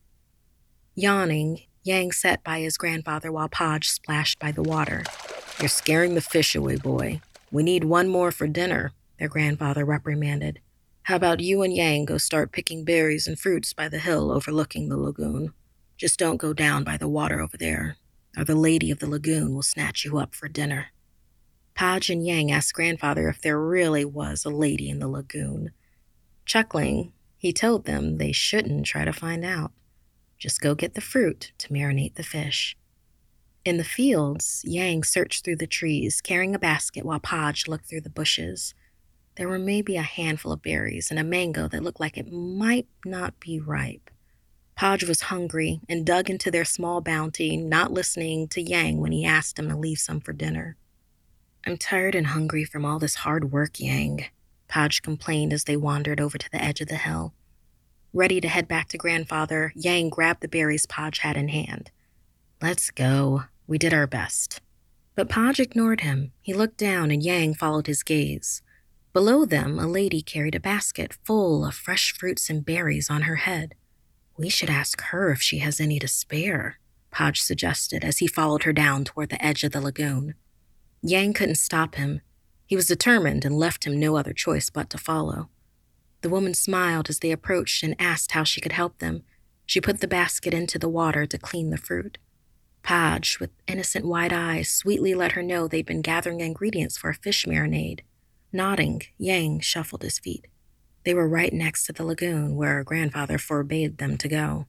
Yawning, 0.97 1.61
Yang 1.85 2.13
sat 2.13 2.43
by 2.43 2.59
his 2.59 2.76
grandfather 2.76 3.31
while 3.31 3.49
Podge 3.49 3.89
splashed 3.89 4.41
by 4.41 4.50
the 4.50 4.63
water. 4.63 5.05
You're 5.61 5.69
scaring 5.69 6.15
the 6.15 6.21
fish 6.21 6.57
away, 6.57 6.76
boy. 6.76 7.21
We 7.53 7.63
need 7.63 7.85
one 7.85 8.09
more 8.09 8.33
for 8.33 8.49
dinner, 8.49 8.93
their 9.19 9.29
grandfather 9.29 9.85
reprimanded. 9.85 10.59
How 11.05 11.15
about 11.15 11.41
you 11.41 11.63
and 11.63 11.73
Yang 11.73 12.07
go 12.07 12.19
start 12.19 12.50
picking 12.50 12.85
berries 12.85 13.29
and 13.29 13.39
fruits 13.39 13.73
by 13.73 13.89
the 13.89 14.00
hill 14.00 14.33
overlooking 14.33 14.89
the 14.89 14.97
lagoon? 14.97 15.53
Just 15.97 16.19
don't 16.19 16.39
go 16.39 16.53
down 16.53 16.83
by 16.83 16.97
the 16.97 17.09
water 17.09 17.41
over 17.41 17.57
there, 17.57 17.97
or 18.37 18.45
the 18.45 18.57
lady 18.57 18.91
of 18.91 18.99
the 18.99 19.09
lagoon 19.09 19.55
will 19.55 19.63
snatch 19.63 20.05
you 20.05 20.19
up 20.19 20.35
for 20.35 20.49
dinner. 20.49 20.89
Podge 21.76 22.11
and 22.11 22.26
Yang 22.26 22.50
asked 22.50 22.75
grandfather 22.75 23.29
if 23.29 23.41
there 23.41 23.61
really 23.61 24.05
was 24.05 24.45
a 24.45 24.50
lady 24.50 24.91
in 24.91 24.99
the 24.99 25.09
lagoon. 25.09 25.71
Chuckling, 26.45 27.13
he 27.37 27.53
told 27.53 27.85
them 27.85 28.19
they 28.19 28.33
shouldn't 28.33 28.87
try 28.87 29.05
to 29.05 29.13
find 29.13 29.45
out. 29.45 29.71
Just 30.41 30.61
go 30.63 30.75
get 30.75 30.95
the 30.95 31.03
fruit 31.03 31.53
to 31.59 31.69
marinate 31.69 32.15
the 32.15 32.23
fish. 32.25 32.76
In 33.63 33.76
the 33.76 33.85
fields, 33.85 34.63
Yang 34.65 35.05
searched 35.05 35.45
through 35.45 35.57
the 35.57 35.67
trees, 35.67 36.23
carrying 36.23 36.55
a 36.55 36.59
basket 36.59 37.05
while 37.05 37.21
Podge 37.21 37.69
looked 37.69 37.85
through 37.85 38.00
the 38.00 38.11
bushes. 38.11 38.75
There 39.37 39.49
were 39.49 39.59
maybe 39.59 39.97
a 39.97 40.03
handful 40.03 40.50
of 40.50 40.63
berries 40.63 41.11
and 41.11 41.21
a 41.21 41.25
mango 41.25 41.69
that 41.69 41.83
looked 41.83 42.00
like 42.00 42.17
it 42.17 42.33
might 42.33 42.89
not 43.05 43.39
be 43.39 43.61
ripe. 43.61 44.11
Podge 44.76 45.05
was 45.05 45.21
hungry 45.23 45.81
and 45.91 46.07
dug 46.07 46.31
into 46.31 46.50
their 46.50 46.65
small 46.65 47.03
bounty, 47.03 47.59
not 47.59 47.93
listening 47.93 48.49
to 48.49 48.63
Yang 48.63 48.99
when 48.99 49.13
he 49.13 49.26
asked 49.26 49.59
him 49.59 49.69
to 49.69 49.76
leave 49.76 49.99
some 49.99 50.21
for 50.21 50.33
dinner. 50.33 50.76
I'm 51.67 51.76
tired 51.76 52.15
and 52.15 52.29
hungry 52.29 52.65
from 52.65 52.87
all 52.87 52.99
this 52.99 53.17
hard 53.17 53.53
work, 53.53 53.79
Yang, 53.79 54.25
Podge 54.69 55.03
complained 55.03 55.53
as 55.53 55.65
they 55.65 55.76
wandered 55.76 56.19
over 56.19 56.39
to 56.39 56.50
the 56.50 56.63
edge 56.65 56.81
of 56.81 56.89
the 56.89 56.97
hill. 56.97 57.35
Ready 58.13 58.41
to 58.41 58.49
head 58.49 58.67
back 58.67 58.89
to 58.89 58.99
grandfather, 58.99 59.73
Yang 59.77 60.11
grabbed 60.11 60.41
the 60.41 60.49
berries 60.49 60.85
Podge 60.85 61.19
had 61.19 61.37
in 61.37 61.47
hand. 61.47 61.93
Let's 62.61 62.91
go. 62.91 63.45
We 63.69 63.79
did 63.79 63.95
our 63.95 64.09
best. 64.09 64.61
But 65.15 65.29
Podge 65.29 65.61
ignored 65.61 66.01
him. 66.01 66.33
He 66.43 66.53
looked 66.53 66.77
down 66.77 67.13
and 67.13 67.23
Yang 67.23 67.55
followed 67.55 67.87
his 67.87 68.03
gaze. 68.03 68.63
Below 69.13 69.45
them, 69.45 69.79
a 69.79 69.87
lady 69.87 70.23
carried 70.23 70.57
a 70.57 70.61
basket 70.61 71.17
full 71.25 71.65
of 71.65 71.77
fresh 71.77 72.13
fruits 72.13 72.51
and 72.51 72.65
berries 72.65 73.09
on 73.09 73.23
her 73.23 73.37
head. 73.37 73.77
We 74.37 74.49
should 74.49 74.71
ask 74.71 75.01
her 75.03 75.31
if 75.31 75.41
she 75.41 75.59
has 75.59 75.79
any 75.79 76.01
to 76.01 76.09
spare, 76.09 76.81
Podge 77.13 77.41
suggested 77.41 78.05
as 78.05 78.19
he 78.19 78.27
followed 78.27 78.65
her 78.65 78.73
down 78.73 79.05
toward 79.05 79.29
the 79.29 79.45
edge 79.45 79.63
of 79.63 79.71
the 79.71 79.81
lagoon. 79.81 80.35
Yang 81.01 81.35
couldn't 81.35 81.55
stop 81.57 81.95
him. 81.95 82.23
He 82.67 82.75
was 82.75 82.89
determined 82.89 83.45
and 83.45 83.57
left 83.57 83.85
him 83.85 84.01
no 84.01 84.17
other 84.17 84.33
choice 84.33 84.69
but 84.69 84.91
to 84.91 84.99
follow. 84.99 85.49
The 86.23 86.28
woman 86.28 86.54
smiled 86.54 87.09
as 87.09 87.21
they 87.21 87.33
approached 87.33 87.83
and 87.83 87.97
asked 87.99 88.33
how 88.33 88.45
she 88.45 88.61
could 88.61 88.73
help 88.73 88.99
them. 88.99 89.23
She 89.67 89.80
put 89.80 90.00
the 90.00 90.09
basket 90.09 90.52
into 90.52 90.78
the 90.78 90.89
water 90.89 91.26
to 91.26 91.39
clean 91.39 91.71
the 91.71 91.76
fruit. 91.76 92.19
Podge, 92.83 93.39
with 93.39 93.50
innocent 93.67 94.04
white 94.04 94.33
eyes, 94.33 94.69
sweetly 94.71 95.15
let 95.15 95.33
her 95.33 95.43
know 95.43 95.69
they'd 95.69 95.87
been 95.87 96.02
gathering 96.02 96.41
ingredients 96.41 96.99
for 96.99 97.11
a 97.11 97.15
fish 97.15 97.47
marinade. 97.47 98.00
Nodding, 98.52 99.02
Yang 99.17 99.61
shuffled 99.61 100.02
his 100.02 100.19
feet. 100.19 100.47
They 101.04 101.15
were 101.15 101.28
right 101.28 101.52
next 101.52 101.87
to 101.87 101.93
the 101.93 102.04
lagoon 102.04 102.56
where 102.56 102.85
grandfather 102.85 103.39
forbade 103.39 103.99
them 103.99 104.19
to 104.19 104.28
go. 104.28 104.67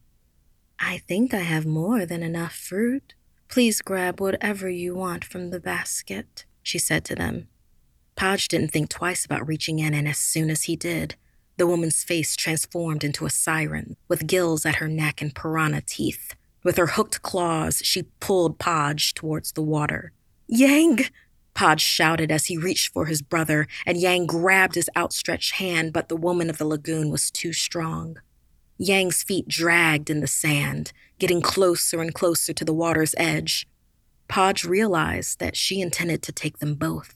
I 0.80 1.00
think 1.00 1.34
I 1.34 1.40
have 1.40 1.66
more 1.66 2.06
than 2.06 2.24
enough 2.24 2.56
fruit. 2.56 3.14
Please 3.48 3.82
grab 3.82 4.22
whatever 4.22 4.70
you 4.70 4.96
want 4.96 5.26
from 5.26 5.50
the 5.50 5.60
basket, 5.60 6.46
she 6.64 6.80
said 6.80 7.04
to 7.06 7.16
them. 7.16 7.48
Podge 8.16 8.48
didn't 8.48 8.70
think 8.70 8.90
twice 8.90 9.26
about 9.26 9.48
reaching 9.48 9.80
in, 9.80 9.94
and 9.94 10.08
as 10.08 10.18
soon 10.18 10.50
as 10.50 10.64
he 10.64 10.76
did, 10.76 11.16
the 11.62 11.68
woman's 11.68 12.04
face 12.04 12.36
transformed 12.36 13.04
into 13.04 13.28
a 13.28 13.30
siren, 13.30 13.96
with 14.08 14.26
gills 14.26 14.66
at 14.66 14.78
her 14.78 14.88
neck 14.88 15.22
and 15.22 15.36
piranha 15.36 15.80
teeth. 15.86 16.34
With 16.64 16.76
her 16.78 16.88
hooked 16.88 17.22
claws, 17.22 17.84
she 17.86 18.10
pulled 18.20 18.58
Podge 18.58 19.14
towards 19.14 19.52
the 19.52 19.62
water. 19.62 20.12
Yang! 20.48 21.02
Podge 21.54 21.82
shouted 21.82 22.32
as 22.32 22.48
he 22.48 22.58
reached 22.58 22.92
for 22.92 23.06
his 23.06 23.22
brother, 23.22 23.68
and 23.86 23.96
Yang 23.96 24.26
grabbed 24.26 24.74
his 24.74 24.90
outstretched 24.98 25.58
hand, 25.58 25.94
but 25.94 26.10
the 26.10 26.16
woman 26.16 26.50
of 26.50 26.58
the 26.58 26.66
lagoon 26.66 27.12
was 27.12 27.30
too 27.30 27.54
strong. 27.54 28.18
Yang's 28.80 29.22
feet 29.22 29.48
dragged 29.48 30.10
in 30.10 30.20
the 30.20 30.26
sand, 30.26 30.92
getting 31.20 31.44
closer 31.44 32.02
and 32.02 32.12
closer 32.12 32.54
to 32.54 32.66
the 32.66 32.74
water's 32.74 33.14
edge. 33.20 33.68
Podge 34.28 34.66
realized 34.66 35.38
that 35.38 35.56
she 35.56 35.80
intended 35.80 36.24
to 36.24 36.32
take 36.32 36.58
them 36.58 36.74
both. 36.74 37.14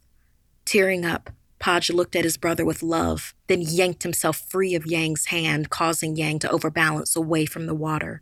Tearing 0.65 1.03
up, 1.03 1.31
Podge 1.65 1.89
looked 1.89 2.15
at 2.15 2.23
his 2.23 2.37
brother 2.37 2.63
with 2.63 2.83
love, 2.83 3.33
then 3.47 3.59
yanked 3.59 4.03
himself 4.03 4.37
free 4.37 4.75
of 4.75 4.85
Yang's 4.85 5.25
hand, 5.25 5.71
causing 5.71 6.15
Yang 6.15 6.37
to 6.37 6.51
overbalance 6.51 7.15
away 7.15 7.47
from 7.47 7.65
the 7.65 7.73
water. 7.73 8.21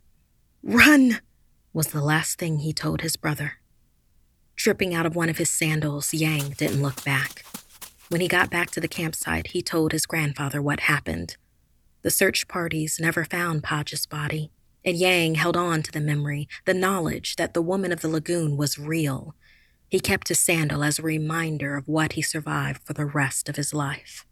Run! 0.63 1.19
was 1.73 1.87
the 1.87 2.01
last 2.01 2.39
thing 2.39 2.59
he 2.59 2.71
told 2.71 3.01
his 3.01 3.17
brother. 3.17 3.55
Tripping 4.55 4.93
out 4.93 5.05
of 5.05 5.17
one 5.17 5.27
of 5.27 5.39
his 5.39 5.49
sandals, 5.49 6.13
Yang 6.13 6.51
didn't 6.51 6.81
look 6.81 7.03
back. 7.03 7.43
When 8.07 8.21
he 8.21 8.29
got 8.29 8.49
back 8.49 8.71
to 8.71 8.79
the 8.79 8.87
campsite, 8.87 9.47
he 9.47 9.61
told 9.61 9.91
his 9.91 10.05
grandfather 10.05 10.61
what 10.61 10.79
happened. 10.79 11.35
The 12.01 12.11
search 12.11 12.47
parties 12.47 12.97
never 12.97 13.25
found 13.25 13.61
Podge's 13.61 14.05
body, 14.05 14.51
and 14.85 14.95
Yang 14.95 15.35
held 15.35 15.57
on 15.57 15.83
to 15.83 15.91
the 15.91 15.99
memory, 15.99 16.47
the 16.63 16.73
knowledge 16.73 17.35
that 17.35 17.53
the 17.53 17.61
woman 17.61 17.91
of 17.91 17.99
the 17.99 18.07
lagoon 18.07 18.55
was 18.55 18.79
real. 18.79 19.35
He 19.93 19.99
kept 19.99 20.29
his 20.29 20.39
sandal 20.39 20.83
as 20.83 20.97
a 20.97 21.03
reminder 21.03 21.77
of 21.77 21.87
what 21.87 22.13
he 22.13 22.23
survived 22.23 22.81
for 22.81 22.93
the 22.93 23.05
rest 23.05 23.47
of 23.47 23.57
his 23.57 23.75
life. 23.75 24.25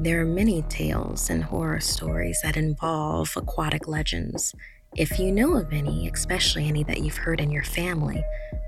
There 0.00 0.20
are 0.22 0.26
many 0.26 0.62
tales 0.62 1.30
and 1.30 1.44
horror 1.44 1.78
stories 1.78 2.40
that 2.42 2.56
involve 2.56 3.32
aquatic 3.36 3.86
legends. 3.86 4.56
If 4.96 5.20
you 5.20 5.30
know 5.30 5.54
of 5.54 5.72
any, 5.72 6.10
especially 6.12 6.66
any 6.66 6.82
that 6.82 7.00
you've 7.00 7.18
heard 7.18 7.40
in 7.40 7.52
your 7.52 7.62
family, 7.62 8.24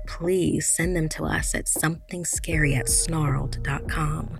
please 0.07 0.69
send 0.69 0.95
them 0.95 1.09
to 1.09 1.25
us 1.25 1.53
at 1.53 1.65
somethingscary 1.65 2.77
at 2.77 2.87
snarled.com. 2.87 4.39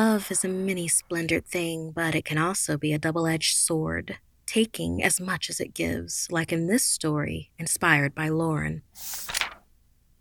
Love 0.00 0.30
is 0.30 0.46
a 0.46 0.48
many 0.48 0.88
splendored 0.88 1.44
thing, 1.44 1.90
but 1.90 2.14
it 2.14 2.24
can 2.24 2.38
also 2.38 2.78
be 2.78 2.94
a 2.94 2.98
double 2.98 3.26
edged 3.26 3.54
sword, 3.54 4.16
taking 4.46 5.04
as 5.04 5.20
much 5.20 5.50
as 5.50 5.60
it 5.60 5.74
gives, 5.74 6.26
like 6.30 6.50
in 6.50 6.68
this 6.68 6.82
story, 6.82 7.50
inspired 7.58 8.14
by 8.14 8.30
Lauren. 8.30 8.80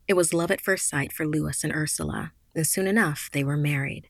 It 0.06 0.16
was 0.16 0.34
love 0.34 0.52
at 0.52 0.60
first 0.60 0.90
sight 0.90 1.14
for 1.14 1.26
Lewis 1.26 1.64
and 1.64 1.72
Ursula, 1.72 2.34
and 2.54 2.68
soon 2.68 2.88
enough 2.88 3.30
they 3.32 3.42
were 3.42 3.56
married. 3.56 4.10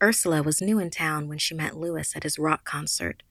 Ursula 0.00 0.40
was 0.40 0.62
new 0.62 0.78
in 0.78 0.88
town 0.88 1.26
when 1.26 1.38
she 1.38 1.56
met 1.56 1.76
Lewis 1.76 2.14
at 2.14 2.22
his 2.22 2.38
rock 2.38 2.64
concert. 2.64 3.24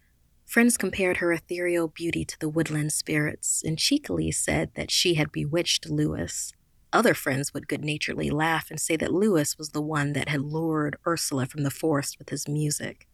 Friends 0.46 0.76
compared 0.76 1.18
her 1.18 1.32
ethereal 1.32 1.88
beauty 1.88 2.26
to 2.26 2.38
the 2.38 2.50
woodland 2.50 2.92
spirits 2.92 3.64
and 3.66 3.80
cheekily 3.80 4.30
said 4.30 4.72
that 4.76 4.92
she 4.92 5.14
had 5.14 5.32
bewitched 5.32 5.90
Lewis. 5.90 6.52
Other 6.94 7.14
friends 7.14 7.54
would 7.54 7.70
good 7.70 7.86
naturedly 7.86 8.30
laugh 8.30 8.70
and 8.70 8.80
say 8.80 8.98
that 8.98 9.14
Lewis 9.14 9.58
was 9.58 9.70
the 9.70 9.82
one 9.82 10.12
that 10.14 10.28
had 10.28 10.42
lured 10.42 10.98
Ursula 11.08 11.46
from 11.46 11.64
the 11.64 11.72
forest 11.72 12.20
with 12.20 12.30
his 12.30 12.48
music. 12.50 13.08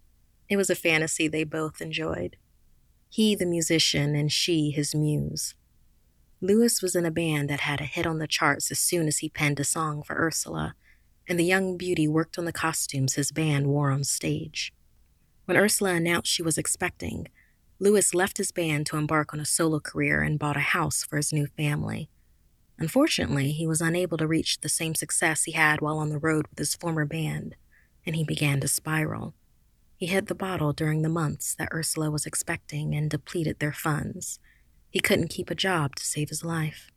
It 0.50 0.58
was 0.58 0.70
a 0.70 0.76
fantasy 0.76 1.28
they 1.28 1.44
both 1.44 1.80
enjoyed. 1.80 2.38
He, 3.10 3.36
the 3.36 3.46
musician, 3.46 4.16
and 4.16 4.32
she, 4.32 4.72
his 4.72 4.96
muse. 4.96 5.54
Lewis 6.42 6.82
was 6.82 6.96
in 6.96 7.06
a 7.06 7.12
band 7.12 7.50
that 7.50 7.62
had 7.62 7.80
a 7.80 7.86
hit 7.86 8.08
on 8.08 8.18
the 8.18 8.28
charts 8.28 8.72
as 8.72 8.80
soon 8.80 9.08
as 9.08 9.20
he 9.20 9.30
penned 9.30 9.60
a 9.60 9.64
song 9.64 10.02
for 10.02 10.16
Ursula, 10.16 10.74
and 11.28 11.40
the 11.40 11.46
young 11.46 11.78
beauty 11.78 12.08
worked 12.08 12.38
on 12.38 12.46
the 12.46 12.52
costumes 12.52 13.14
his 13.14 13.32
band 13.32 13.68
wore 13.68 13.92
on 13.92 14.04
stage. 14.04 14.74
When 15.46 15.58
Ursula 15.58 15.94
announced 15.94 16.32
she 16.32 16.44
was 16.44 16.58
expecting, 16.58 17.28
Lewis 17.80 18.14
left 18.14 18.38
his 18.38 18.52
band 18.52 18.88
to 18.88 18.98
embark 18.98 19.34
on 19.34 19.40
a 19.40 19.46
solo 19.46 19.80
career 19.80 20.22
and 20.22 20.40
bought 20.40 20.58
a 20.58 20.62
house 20.62 21.04
for 21.04 21.18
his 21.18 21.32
new 21.32 21.48
family. 21.48 22.10
Unfortunately, 22.80 23.52
he 23.52 23.66
was 23.66 23.82
unable 23.82 24.18
to 24.18 24.28
reach 24.28 24.60
the 24.60 24.70
same 24.70 24.94
success 24.94 25.44
he 25.44 25.54
had 25.54 25.82
while 25.82 25.98
on 25.98 26.10
the 26.10 26.20
road 26.20 26.48
with 26.48 26.60
his 26.60 26.76
former 26.76 27.06
band, 27.06 27.56
and 28.06 28.16
he 28.16 28.24
began 28.24 28.60
to 28.60 28.68
spiral. 28.68 29.34
He 29.96 30.06
hid 30.06 30.28
the 30.28 30.36
bottle 30.36 30.74
during 30.74 31.02
the 31.02 31.10
months 31.10 31.56
that 31.56 31.70
Ursula 31.74 32.12
was 32.12 32.28
expecting 32.28 32.94
and 32.94 33.10
depleted 33.10 33.60
their 33.60 33.74
funds. 33.74 34.40
He 34.92 35.00
couldn't 35.00 35.30
keep 35.30 35.50
a 35.50 35.56
job 35.56 35.96
to 35.96 36.06
save 36.06 36.30
his 36.30 36.44
life. 36.44 36.92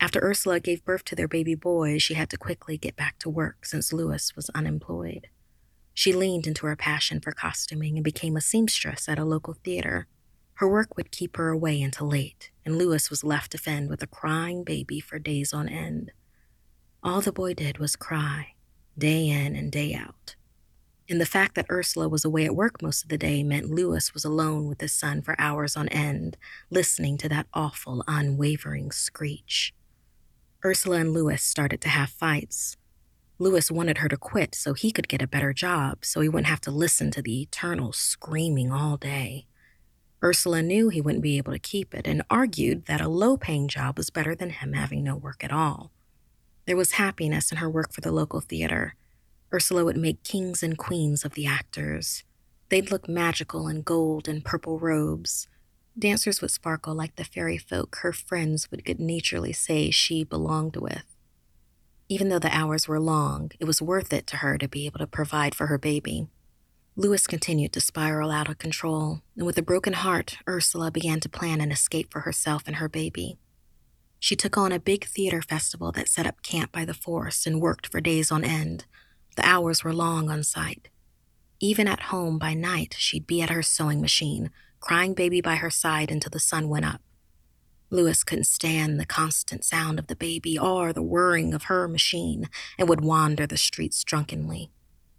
After 0.00 0.20
Ursula 0.20 0.58
gave 0.58 0.84
birth 0.84 1.04
to 1.06 1.16
their 1.16 1.28
baby 1.28 1.54
boy, 1.54 1.98
she 1.98 2.14
had 2.14 2.30
to 2.30 2.38
quickly 2.38 2.78
get 2.78 2.96
back 2.96 3.18
to 3.20 3.30
work 3.30 3.66
since 3.66 3.92
Lewis 3.92 4.34
was 4.34 4.50
unemployed. 4.50 5.28
She 5.92 6.12
leaned 6.12 6.46
into 6.46 6.66
her 6.66 6.76
passion 6.76 7.20
for 7.20 7.32
costuming 7.32 7.96
and 7.96 8.04
became 8.04 8.36
a 8.36 8.40
seamstress 8.40 9.08
at 9.08 9.18
a 9.18 9.24
local 9.24 9.54
theater. 9.54 10.08
Her 10.54 10.68
work 10.68 10.96
would 10.96 11.10
keep 11.10 11.36
her 11.36 11.48
away 11.48 11.82
until 11.82 12.06
late, 12.06 12.50
and 12.64 12.78
Lewis 12.78 13.10
was 13.10 13.24
left 13.24 13.52
to 13.52 13.58
fend 13.58 13.90
with 13.90 14.02
a 14.02 14.06
crying 14.06 14.62
baby 14.62 15.00
for 15.00 15.18
days 15.18 15.52
on 15.52 15.68
end. 15.68 16.12
All 17.02 17.20
the 17.20 17.32
boy 17.32 17.54
did 17.54 17.78
was 17.78 17.96
cry, 17.96 18.54
day 18.96 19.28
in 19.28 19.56
and 19.56 19.72
day 19.72 19.94
out. 19.94 20.36
And 21.08 21.20
the 21.20 21.26
fact 21.26 21.54
that 21.56 21.66
Ursula 21.70 22.08
was 22.08 22.24
away 22.24 22.46
at 22.46 22.56
work 22.56 22.80
most 22.80 23.02
of 23.02 23.10
the 23.10 23.18
day 23.18 23.42
meant 23.42 23.68
Lewis 23.68 24.14
was 24.14 24.24
alone 24.24 24.68
with 24.68 24.80
his 24.80 24.92
son 24.92 25.20
for 25.20 25.38
hours 25.38 25.76
on 25.76 25.88
end, 25.88 26.38
listening 26.70 27.18
to 27.18 27.28
that 27.28 27.46
awful, 27.52 28.02
unwavering 28.06 28.90
screech. 28.90 29.74
Ursula 30.64 30.98
and 30.98 31.12
Lewis 31.12 31.42
started 31.42 31.82
to 31.82 31.90
have 31.90 32.08
fights. 32.08 32.78
Lewis 33.38 33.70
wanted 33.70 33.98
her 33.98 34.08
to 34.08 34.16
quit 34.16 34.54
so 34.54 34.72
he 34.72 34.92
could 34.92 35.08
get 35.08 35.20
a 35.20 35.26
better 35.26 35.52
job, 35.52 36.04
so 36.04 36.20
he 36.20 36.28
wouldn't 36.28 36.46
have 36.46 36.60
to 36.62 36.70
listen 36.70 37.10
to 37.10 37.20
the 37.20 37.42
eternal 37.42 37.92
screaming 37.92 38.72
all 38.72 38.96
day. 38.96 39.46
Ursula 40.24 40.62
knew 40.62 40.88
he 40.88 41.02
wouldn't 41.02 41.22
be 41.22 41.36
able 41.36 41.52
to 41.52 41.58
keep 41.58 41.94
it 41.94 42.06
and 42.06 42.22
argued 42.30 42.86
that 42.86 43.02
a 43.02 43.08
low 43.08 43.36
paying 43.36 43.68
job 43.68 43.98
was 43.98 44.08
better 44.08 44.34
than 44.34 44.48
him 44.48 44.72
having 44.72 45.04
no 45.04 45.14
work 45.14 45.44
at 45.44 45.52
all. 45.52 45.92
There 46.64 46.78
was 46.78 46.92
happiness 46.92 47.52
in 47.52 47.58
her 47.58 47.68
work 47.68 47.92
for 47.92 48.00
the 48.00 48.10
local 48.10 48.40
theater. 48.40 48.94
Ursula 49.52 49.84
would 49.84 49.98
make 49.98 50.22
kings 50.22 50.62
and 50.62 50.78
queens 50.78 51.26
of 51.26 51.34
the 51.34 51.46
actors. 51.46 52.24
They'd 52.70 52.90
look 52.90 53.06
magical 53.06 53.68
in 53.68 53.82
gold 53.82 54.26
and 54.26 54.42
purple 54.42 54.78
robes. 54.78 55.46
Dancers 55.96 56.40
would 56.40 56.50
sparkle 56.50 56.94
like 56.94 57.16
the 57.16 57.24
fairy 57.24 57.58
folk 57.58 57.96
her 57.96 58.12
friends 58.12 58.70
would 58.70 58.86
good 58.86 58.98
naturedly 58.98 59.52
say 59.52 59.90
she 59.90 60.24
belonged 60.24 60.76
with. 60.76 61.04
Even 62.08 62.30
though 62.30 62.38
the 62.38 62.54
hours 62.54 62.88
were 62.88 62.98
long, 62.98 63.50
it 63.60 63.66
was 63.66 63.82
worth 63.82 64.12
it 64.12 64.26
to 64.28 64.38
her 64.38 64.56
to 64.56 64.68
be 64.68 64.86
able 64.86 64.98
to 65.00 65.06
provide 65.06 65.54
for 65.54 65.66
her 65.66 65.78
baby. 65.78 66.28
Lewis 66.96 67.26
continued 67.26 67.72
to 67.72 67.80
spiral 67.80 68.30
out 68.30 68.48
of 68.48 68.58
control, 68.58 69.20
and 69.36 69.44
with 69.44 69.58
a 69.58 69.62
broken 69.62 69.94
heart, 69.94 70.36
Ursula 70.46 70.92
began 70.92 71.18
to 71.18 71.28
plan 71.28 71.60
an 71.60 71.72
escape 71.72 72.12
for 72.12 72.20
herself 72.20 72.62
and 72.66 72.76
her 72.76 72.88
baby. 72.88 73.36
She 74.20 74.36
took 74.36 74.56
on 74.56 74.70
a 74.70 74.78
big 74.78 75.04
theater 75.04 75.42
festival 75.42 75.90
that 75.90 76.08
set 76.08 76.24
up 76.24 76.40
camp 76.44 76.70
by 76.70 76.84
the 76.84 76.94
forest 76.94 77.48
and 77.48 77.60
worked 77.60 77.88
for 77.88 78.00
days 78.00 78.30
on 78.30 78.44
end. 78.44 78.84
The 79.34 79.44
hours 79.44 79.82
were 79.82 79.92
long 79.92 80.30
on 80.30 80.44
site. 80.44 80.88
Even 81.58 81.88
at 81.88 82.14
home 82.14 82.38
by 82.38 82.54
night, 82.54 82.94
she'd 82.96 83.26
be 83.26 83.42
at 83.42 83.50
her 83.50 83.62
sewing 83.62 84.00
machine, 84.00 84.50
crying 84.78 85.14
baby 85.14 85.40
by 85.40 85.56
her 85.56 85.70
side 85.70 86.12
until 86.12 86.30
the 86.30 86.38
sun 86.38 86.68
went 86.68 86.84
up. 86.84 87.00
Lewis 87.90 88.22
couldn't 88.22 88.44
stand 88.44 89.00
the 89.00 89.06
constant 89.06 89.64
sound 89.64 89.98
of 89.98 90.06
the 90.06 90.16
baby 90.16 90.56
or 90.56 90.92
the 90.92 91.02
whirring 91.02 91.54
of 91.54 91.64
her 91.64 91.88
machine 91.88 92.48
and 92.78 92.88
would 92.88 93.00
wander 93.00 93.48
the 93.48 93.56
streets 93.56 94.04
drunkenly. 94.04 94.70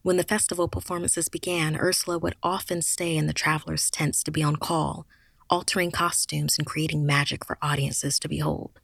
When 0.05 0.17
the 0.17 0.23
festival 0.23 0.67
performances 0.67 1.29
began, 1.29 1.75
Ursula 1.75 2.19
would 2.19 2.35
often 2.43 2.83
stay 2.83 3.17
in 3.17 3.25
the 3.25 3.33
travelers' 3.33 3.89
tents 3.89 4.21
to 4.25 4.29
be 4.29 4.43
on 4.43 4.55
call, 4.55 5.07
altering 5.49 5.89
costumes 5.89 6.59
and 6.59 6.67
creating 6.67 7.07
magic 7.07 7.43
for 7.43 7.57
audiences 7.59 8.19
to 8.19 8.29
behold. 8.29 8.79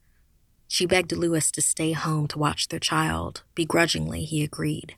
She 0.66 0.84
begged 0.84 1.12
Lewis 1.12 1.52
to 1.52 1.62
stay 1.62 1.92
home 1.92 2.26
to 2.26 2.40
watch 2.40 2.66
their 2.66 2.80
child. 2.80 3.44
Begrudgingly, 3.54 4.24
he 4.24 4.42
agreed. 4.42 4.96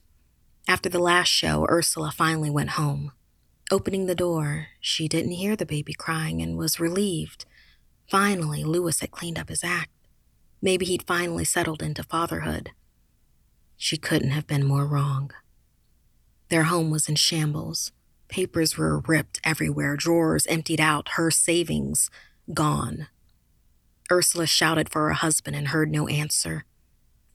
After 0.66 0.88
the 0.88 0.98
last 0.98 1.28
show, 1.28 1.66
Ursula 1.68 2.10
finally 2.10 2.48
went 2.48 2.80
home. 2.80 3.12
Opening 3.70 4.06
the 4.06 4.14
door, 4.14 4.68
she 4.80 5.08
didn't 5.08 5.32
hear 5.32 5.56
the 5.56 5.66
baby 5.66 5.92
crying 5.92 6.40
and 6.40 6.56
was 6.56 6.80
relieved. 6.80 7.44
Finally, 8.08 8.64
Lewis 8.64 9.00
had 9.00 9.10
cleaned 9.10 9.38
up 9.38 9.50
his 9.50 9.62
act. 9.62 9.90
Maybe 10.62 10.86
he'd 10.86 11.06
finally 11.06 11.44
settled 11.44 11.82
into 11.82 12.02
fatherhood. 12.02 12.70
She 13.76 13.98
couldn't 13.98 14.30
have 14.30 14.46
been 14.46 14.64
more 14.64 14.86
wrong. 14.86 15.30
Their 16.48 16.64
home 16.64 16.90
was 16.90 17.08
in 17.08 17.16
shambles. 17.16 17.92
Papers 18.28 18.76
were 18.76 19.00
ripped 19.00 19.40
everywhere, 19.44 19.96
drawers 19.96 20.46
emptied 20.46 20.80
out, 20.80 21.10
her 21.10 21.30
savings 21.30 22.10
gone. 22.52 23.08
Ursula 24.10 24.46
shouted 24.46 24.88
for 24.90 25.08
her 25.08 25.14
husband 25.14 25.56
and 25.56 25.68
heard 25.68 25.90
no 25.90 26.08
answer. 26.08 26.64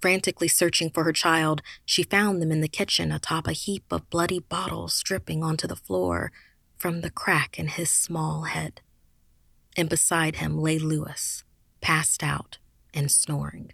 Frantically 0.01 0.47
searching 0.47 0.89
for 0.89 1.03
her 1.03 1.11
child, 1.11 1.61
she 1.85 2.03
found 2.03 2.41
them 2.41 2.51
in 2.51 2.61
the 2.61 2.67
kitchen 2.67 3.11
atop 3.11 3.47
a 3.47 3.53
heap 3.53 3.83
of 3.91 4.09
bloody 4.09 4.39
bottles 4.39 5.01
dripping 5.03 5.43
onto 5.43 5.67
the 5.67 5.75
floor 5.75 6.31
from 6.77 7.01
the 7.01 7.09
crack 7.09 7.59
in 7.59 7.67
his 7.67 7.91
small 7.91 8.43
head. 8.43 8.81
And 9.75 9.89
beside 9.89 10.37
him 10.37 10.57
lay 10.57 10.79
Lewis, 10.79 11.43
passed 11.81 12.23
out 12.23 12.59
and 12.93 13.11
snoring. 13.11 13.73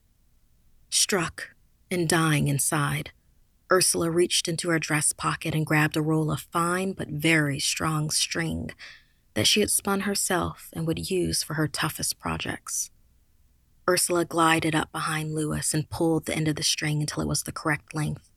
Struck 0.89 1.55
and 1.91 2.09
dying 2.09 2.47
inside, 2.47 3.11
Ursula 3.71 4.11
reached 4.11 4.47
into 4.47 4.69
her 4.69 4.79
dress 4.79 5.11
pocket 5.11 5.55
and 5.55 5.65
grabbed 5.65 5.97
a 5.97 6.01
roll 6.01 6.31
of 6.31 6.47
fine 6.51 6.93
but 6.93 7.07
very 7.07 7.59
strong 7.59 8.09
string 8.11 8.71
that 9.33 9.47
she 9.47 9.59
had 9.59 9.71
spun 9.71 10.01
herself 10.01 10.69
and 10.73 10.85
would 10.85 11.09
use 11.09 11.43
for 11.43 11.55
her 11.55 11.67
toughest 11.67 12.19
projects. 12.19 12.91
Ursula 13.87 14.25
glided 14.25 14.75
up 14.75 14.91
behind 14.91 15.35
Lewis 15.35 15.73
and 15.73 15.89
pulled 15.89 16.25
the 16.25 16.35
end 16.35 16.47
of 16.47 16.55
the 16.55 16.63
string 16.63 17.01
until 17.01 17.21
it 17.21 17.27
was 17.27 17.43
the 17.43 17.51
correct 17.51 17.93
length. 17.93 18.31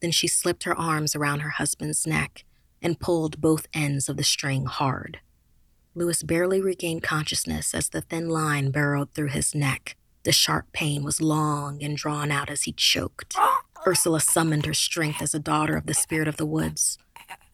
Then 0.00 0.10
she 0.10 0.26
slipped 0.26 0.64
her 0.64 0.76
arms 0.76 1.14
around 1.14 1.40
her 1.40 1.50
husband's 1.50 2.06
neck 2.06 2.44
and 2.82 3.00
pulled 3.00 3.40
both 3.40 3.68
ends 3.72 4.08
of 4.08 4.16
the 4.16 4.24
string 4.24 4.66
hard. 4.66 5.20
Lewis 5.94 6.22
barely 6.22 6.60
regained 6.60 7.02
consciousness 7.02 7.74
as 7.74 7.88
the 7.88 8.02
thin 8.02 8.28
line 8.28 8.70
burrowed 8.70 9.14
through 9.14 9.28
his 9.28 9.54
neck. 9.54 9.96
The 10.24 10.32
sharp 10.32 10.66
pain 10.72 11.02
was 11.04 11.22
long 11.22 11.82
and 11.82 11.96
drawn 11.96 12.30
out 12.30 12.50
as 12.50 12.64
he 12.64 12.72
choked. 12.72 13.34
Ursula 13.86 14.18
summoned 14.18 14.66
her 14.66 14.74
strength 14.74 15.22
as 15.22 15.32
a 15.32 15.38
daughter 15.38 15.76
of 15.76 15.86
the 15.86 15.94
spirit 15.94 16.26
of 16.26 16.38
the 16.38 16.46
woods. 16.46 16.98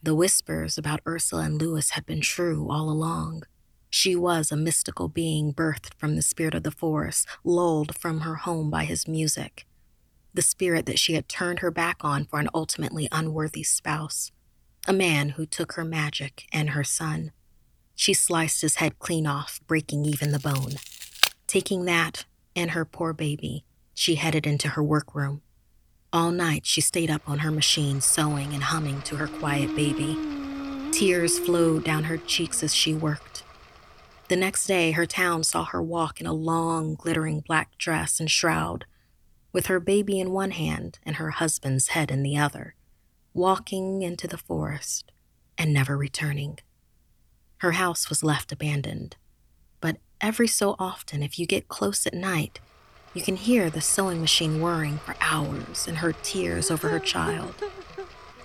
The 0.02 0.14
whispers 0.14 0.78
about 0.78 1.02
Ursula 1.06 1.42
and 1.42 1.60
Lewis 1.60 1.90
had 1.90 2.06
been 2.06 2.22
true 2.22 2.70
all 2.70 2.88
along. 2.88 3.42
She 3.90 4.16
was 4.16 4.50
a 4.50 4.56
mystical 4.56 5.08
being 5.08 5.52
birthed 5.52 5.92
from 5.98 6.16
the 6.16 6.22
spirit 6.22 6.54
of 6.54 6.62
the 6.62 6.70
forest, 6.70 7.28
lulled 7.44 7.94
from 7.98 8.20
her 8.20 8.36
home 8.36 8.70
by 8.70 8.84
his 8.84 9.06
music. 9.06 9.66
The 10.32 10.40
spirit 10.40 10.86
that 10.86 10.98
she 10.98 11.12
had 11.12 11.28
turned 11.28 11.58
her 11.58 11.70
back 11.70 11.98
on 12.00 12.24
for 12.24 12.40
an 12.40 12.48
ultimately 12.54 13.08
unworthy 13.12 13.62
spouse. 13.62 14.32
A 14.88 14.94
man 14.94 15.30
who 15.30 15.44
took 15.44 15.74
her 15.74 15.84
magic 15.84 16.46
and 16.50 16.70
her 16.70 16.82
son. 16.82 17.32
She 17.94 18.14
sliced 18.14 18.62
his 18.62 18.76
head 18.76 18.98
clean 18.98 19.26
off, 19.26 19.60
breaking 19.66 20.06
even 20.06 20.32
the 20.32 20.38
bone. 20.38 20.76
Taking 21.46 21.84
that 21.84 22.24
and 22.56 22.70
her 22.70 22.86
poor 22.86 23.12
baby, 23.12 23.66
she 23.92 24.14
headed 24.14 24.46
into 24.46 24.70
her 24.70 24.82
workroom. 24.82 25.42
All 26.14 26.30
night 26.30 26.66
she 26.66 26.82
stayed 26.82 27.10
up 27.10 27.22
on 27.26 27.38
her 27.38 27.50
machine, 27.50 28.02
sewing 28.02 28.52
and 28.52 28.62
humming 28.62 29.00
to 29.02 29.16
her 29.16 29.28
quiet 29.28 29.74
baby. 29.74 30.18
Tears 30.92 31.38
flowed 31.38 31.84
down 31.84 32.04
her 32.04 32.18
cheeks 32.18 32.62
as 32.62 32.74
she 32.74 32.92
worked. 32.92 33.44
The 34.28 34.36
next 34.36 34.66
day, 34.66 34.90
her 34.90 35.06
town 35.06 35.42
saw 35.42 35.64
her 35.64 35.82
walk 35.82 36.20
in 36.20 36.26
a 36.26 36.34
long, 36.34 36.96
glittering 36.96 37.40
black 37.40 37.78
dress 37.78 38.20
and 38.20 38.30
shroud, 38.30 38.84
with 39.54 39.66
her 39.66 39.80
baby 39.80 40.20
in 40.20 40.32
one 40.32 40.50
hand 40.50 40.98
and 41.02 41.16
her 41.16 41.30
husband's 41.30 41.88
head 41.88 42.10
in 42.10 42.22
the 42.22 42.36
other, 42.36 42.74
walking 43.32 44.02
into 44.02 44.28
the 44.28 44.36
forest 44.36 45.12
and 45.56 45.72
never 45.72 45.96
returning. 45.96 46.58
Her 47.58 47.72
house 47.72 48.10
was 48.10 48.22
left 48.22 48.52
abandoned, 48.52 49.16
but 49.80 49.96
every 50.20 50.48
so 50.48 50.76
often, 50.78 51.22
if 51.22 51.38
you 51.38 51.46
get 51.46 51.68
close 51.68 52.06
at 52.06 52.12
night, 52.12 52.60
you 53.14 53.22
can 53.22 53.36
hear 53.36 53.68
the 53.68 53.80
sewing 53.80 54.20
machine 54.20 54.60
whirring 54.60 54.98
for 54.98 55.14
hours 55.20 55.86
and 55.86 55.98
her 55.98 56.12
tears 56.22 56.70
over 56.70 56.88
her 56.88 56.98
child. 56.98 57.54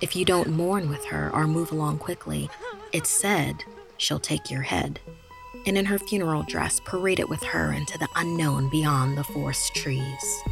If 0.01 0.15
you 0.15 0.25
don't 0.25 0.49
mourn 0.49 0.89
with 0.89 1.06
her 1.06 1.30
or 1.34 1.47
move 1.47 1.71
along 1.71 1.99
quickly, 1.99 2.49
it's 2.91 3.10
said 3.10 3.63
she'll 3.97 4.19
take 4.19 4.51
your 4.51 4.62
head 4.62 4.99
and 5.65 5.77
in 5.77 5.86
her 5.86 5.99
funeral 5.99 6.43
dress 6.43 6.80
parade 6.80 7.19
it 7.19 7.30
with 7.30 7.43
her 7.43 7.71
into 7.73 7.97
the 7.97 8.08
unknown 8.15 8.69
beyond 8.69 9.17
the 9.17 9.23
forest 9.23 9.73
trees. 9.75 10.43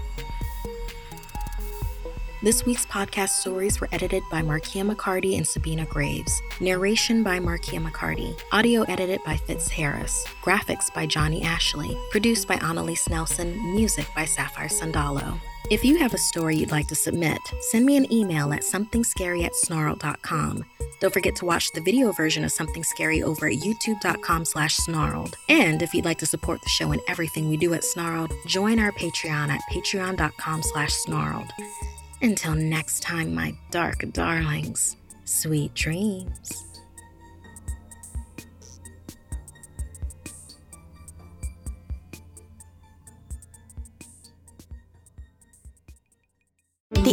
This 2.44 2.66
week's 2.66 2.86
podcast 2.86 3.30
stories 3.30 3.80
were 3.80 3.88
edited 3.94 4.22
by 4.30 4.42
Markia 4.42 4.88
McCarty 4.88 5.38
and 5.38 5.48
Sabina 5.48 5.86
Graves. 5.86 6.42
Narration 6.60 7.24
by 7.24 7.40
Markia 7.40 7.82
McCarty. 7.82 8.38
Audio 8.52 8.84
edited 8.84 9.24
by 9.24 9.38
Fitz 9.38 9.70
Harris. 9.70 10.26
Graphics 10.44 10.94
by 10.94 11.06
Johnny 11.06 11.44
Ashley. 11.44 11.98
Produced 12.12 12.46
by 12.48 12.56
Annalise 12.56 13.10
Nelson. 13.10 13.58
Music 13.74 14.06
by 14.14 14.26
Sapphire 14.26 14.68
Sandalo. 14.68 15.40
If 15.72 15.86
you 15.86 15.98
have 15.98 16.14
a 16.14 16.18
story 16.18 16.58
you'd 16.58 16.72
like 16.72 16.88
to 16.90 16.96
submit, 16.96 17.40
send 17.72 17.86
me 17.86 17.96
an 17.96 18.12
email 18.12 18.52
at 18.52 18.62
somethingscary. 18.62 19.50
Don't 21.00 21.14
forget 21.14 21.36
to 21.38 21.46
watch 21.46 21.72
the 21.72 21.82
video 21.82 22.12
version 22.12 22.44
of 22.44 22.52
Something 22.52 22.84
Scary 22.84 23.24
over 23.24 23.48
at 23.48 23.56
youtube.com 23.56 24.46
slash 24.46 24.76
snarled. 24.76 25.36
And 25.50 25.82
if 25.82 25.94
you'd 25.94 26.06
like 26.06 26.20
to 26.20 26.26
support 26.26 26.62
the 26.62 26.70
show 26.70 26.92
and 26.92 27.02
everything 27.08 27.50
we 27.50 27.58
do 27.58 27.74
at 27.74 27.84
Snarled, 27.84 28.34
join 28.46 28.78
our 28.78 28.92
Patreon 28.92 29.50
at 29.50 29.62
patreon.com 29.72 30.64
slash 30.64 30.94
snarled. 30.94 31.52
Until 32.22 32.56
next 32.56 33.02
time, 33.02 33.36
my 33.36 33.54
dark 33.72 34.06
darlings, 34.14 34.98
sweet 35.26 35.74
dreams. 35.74 36.75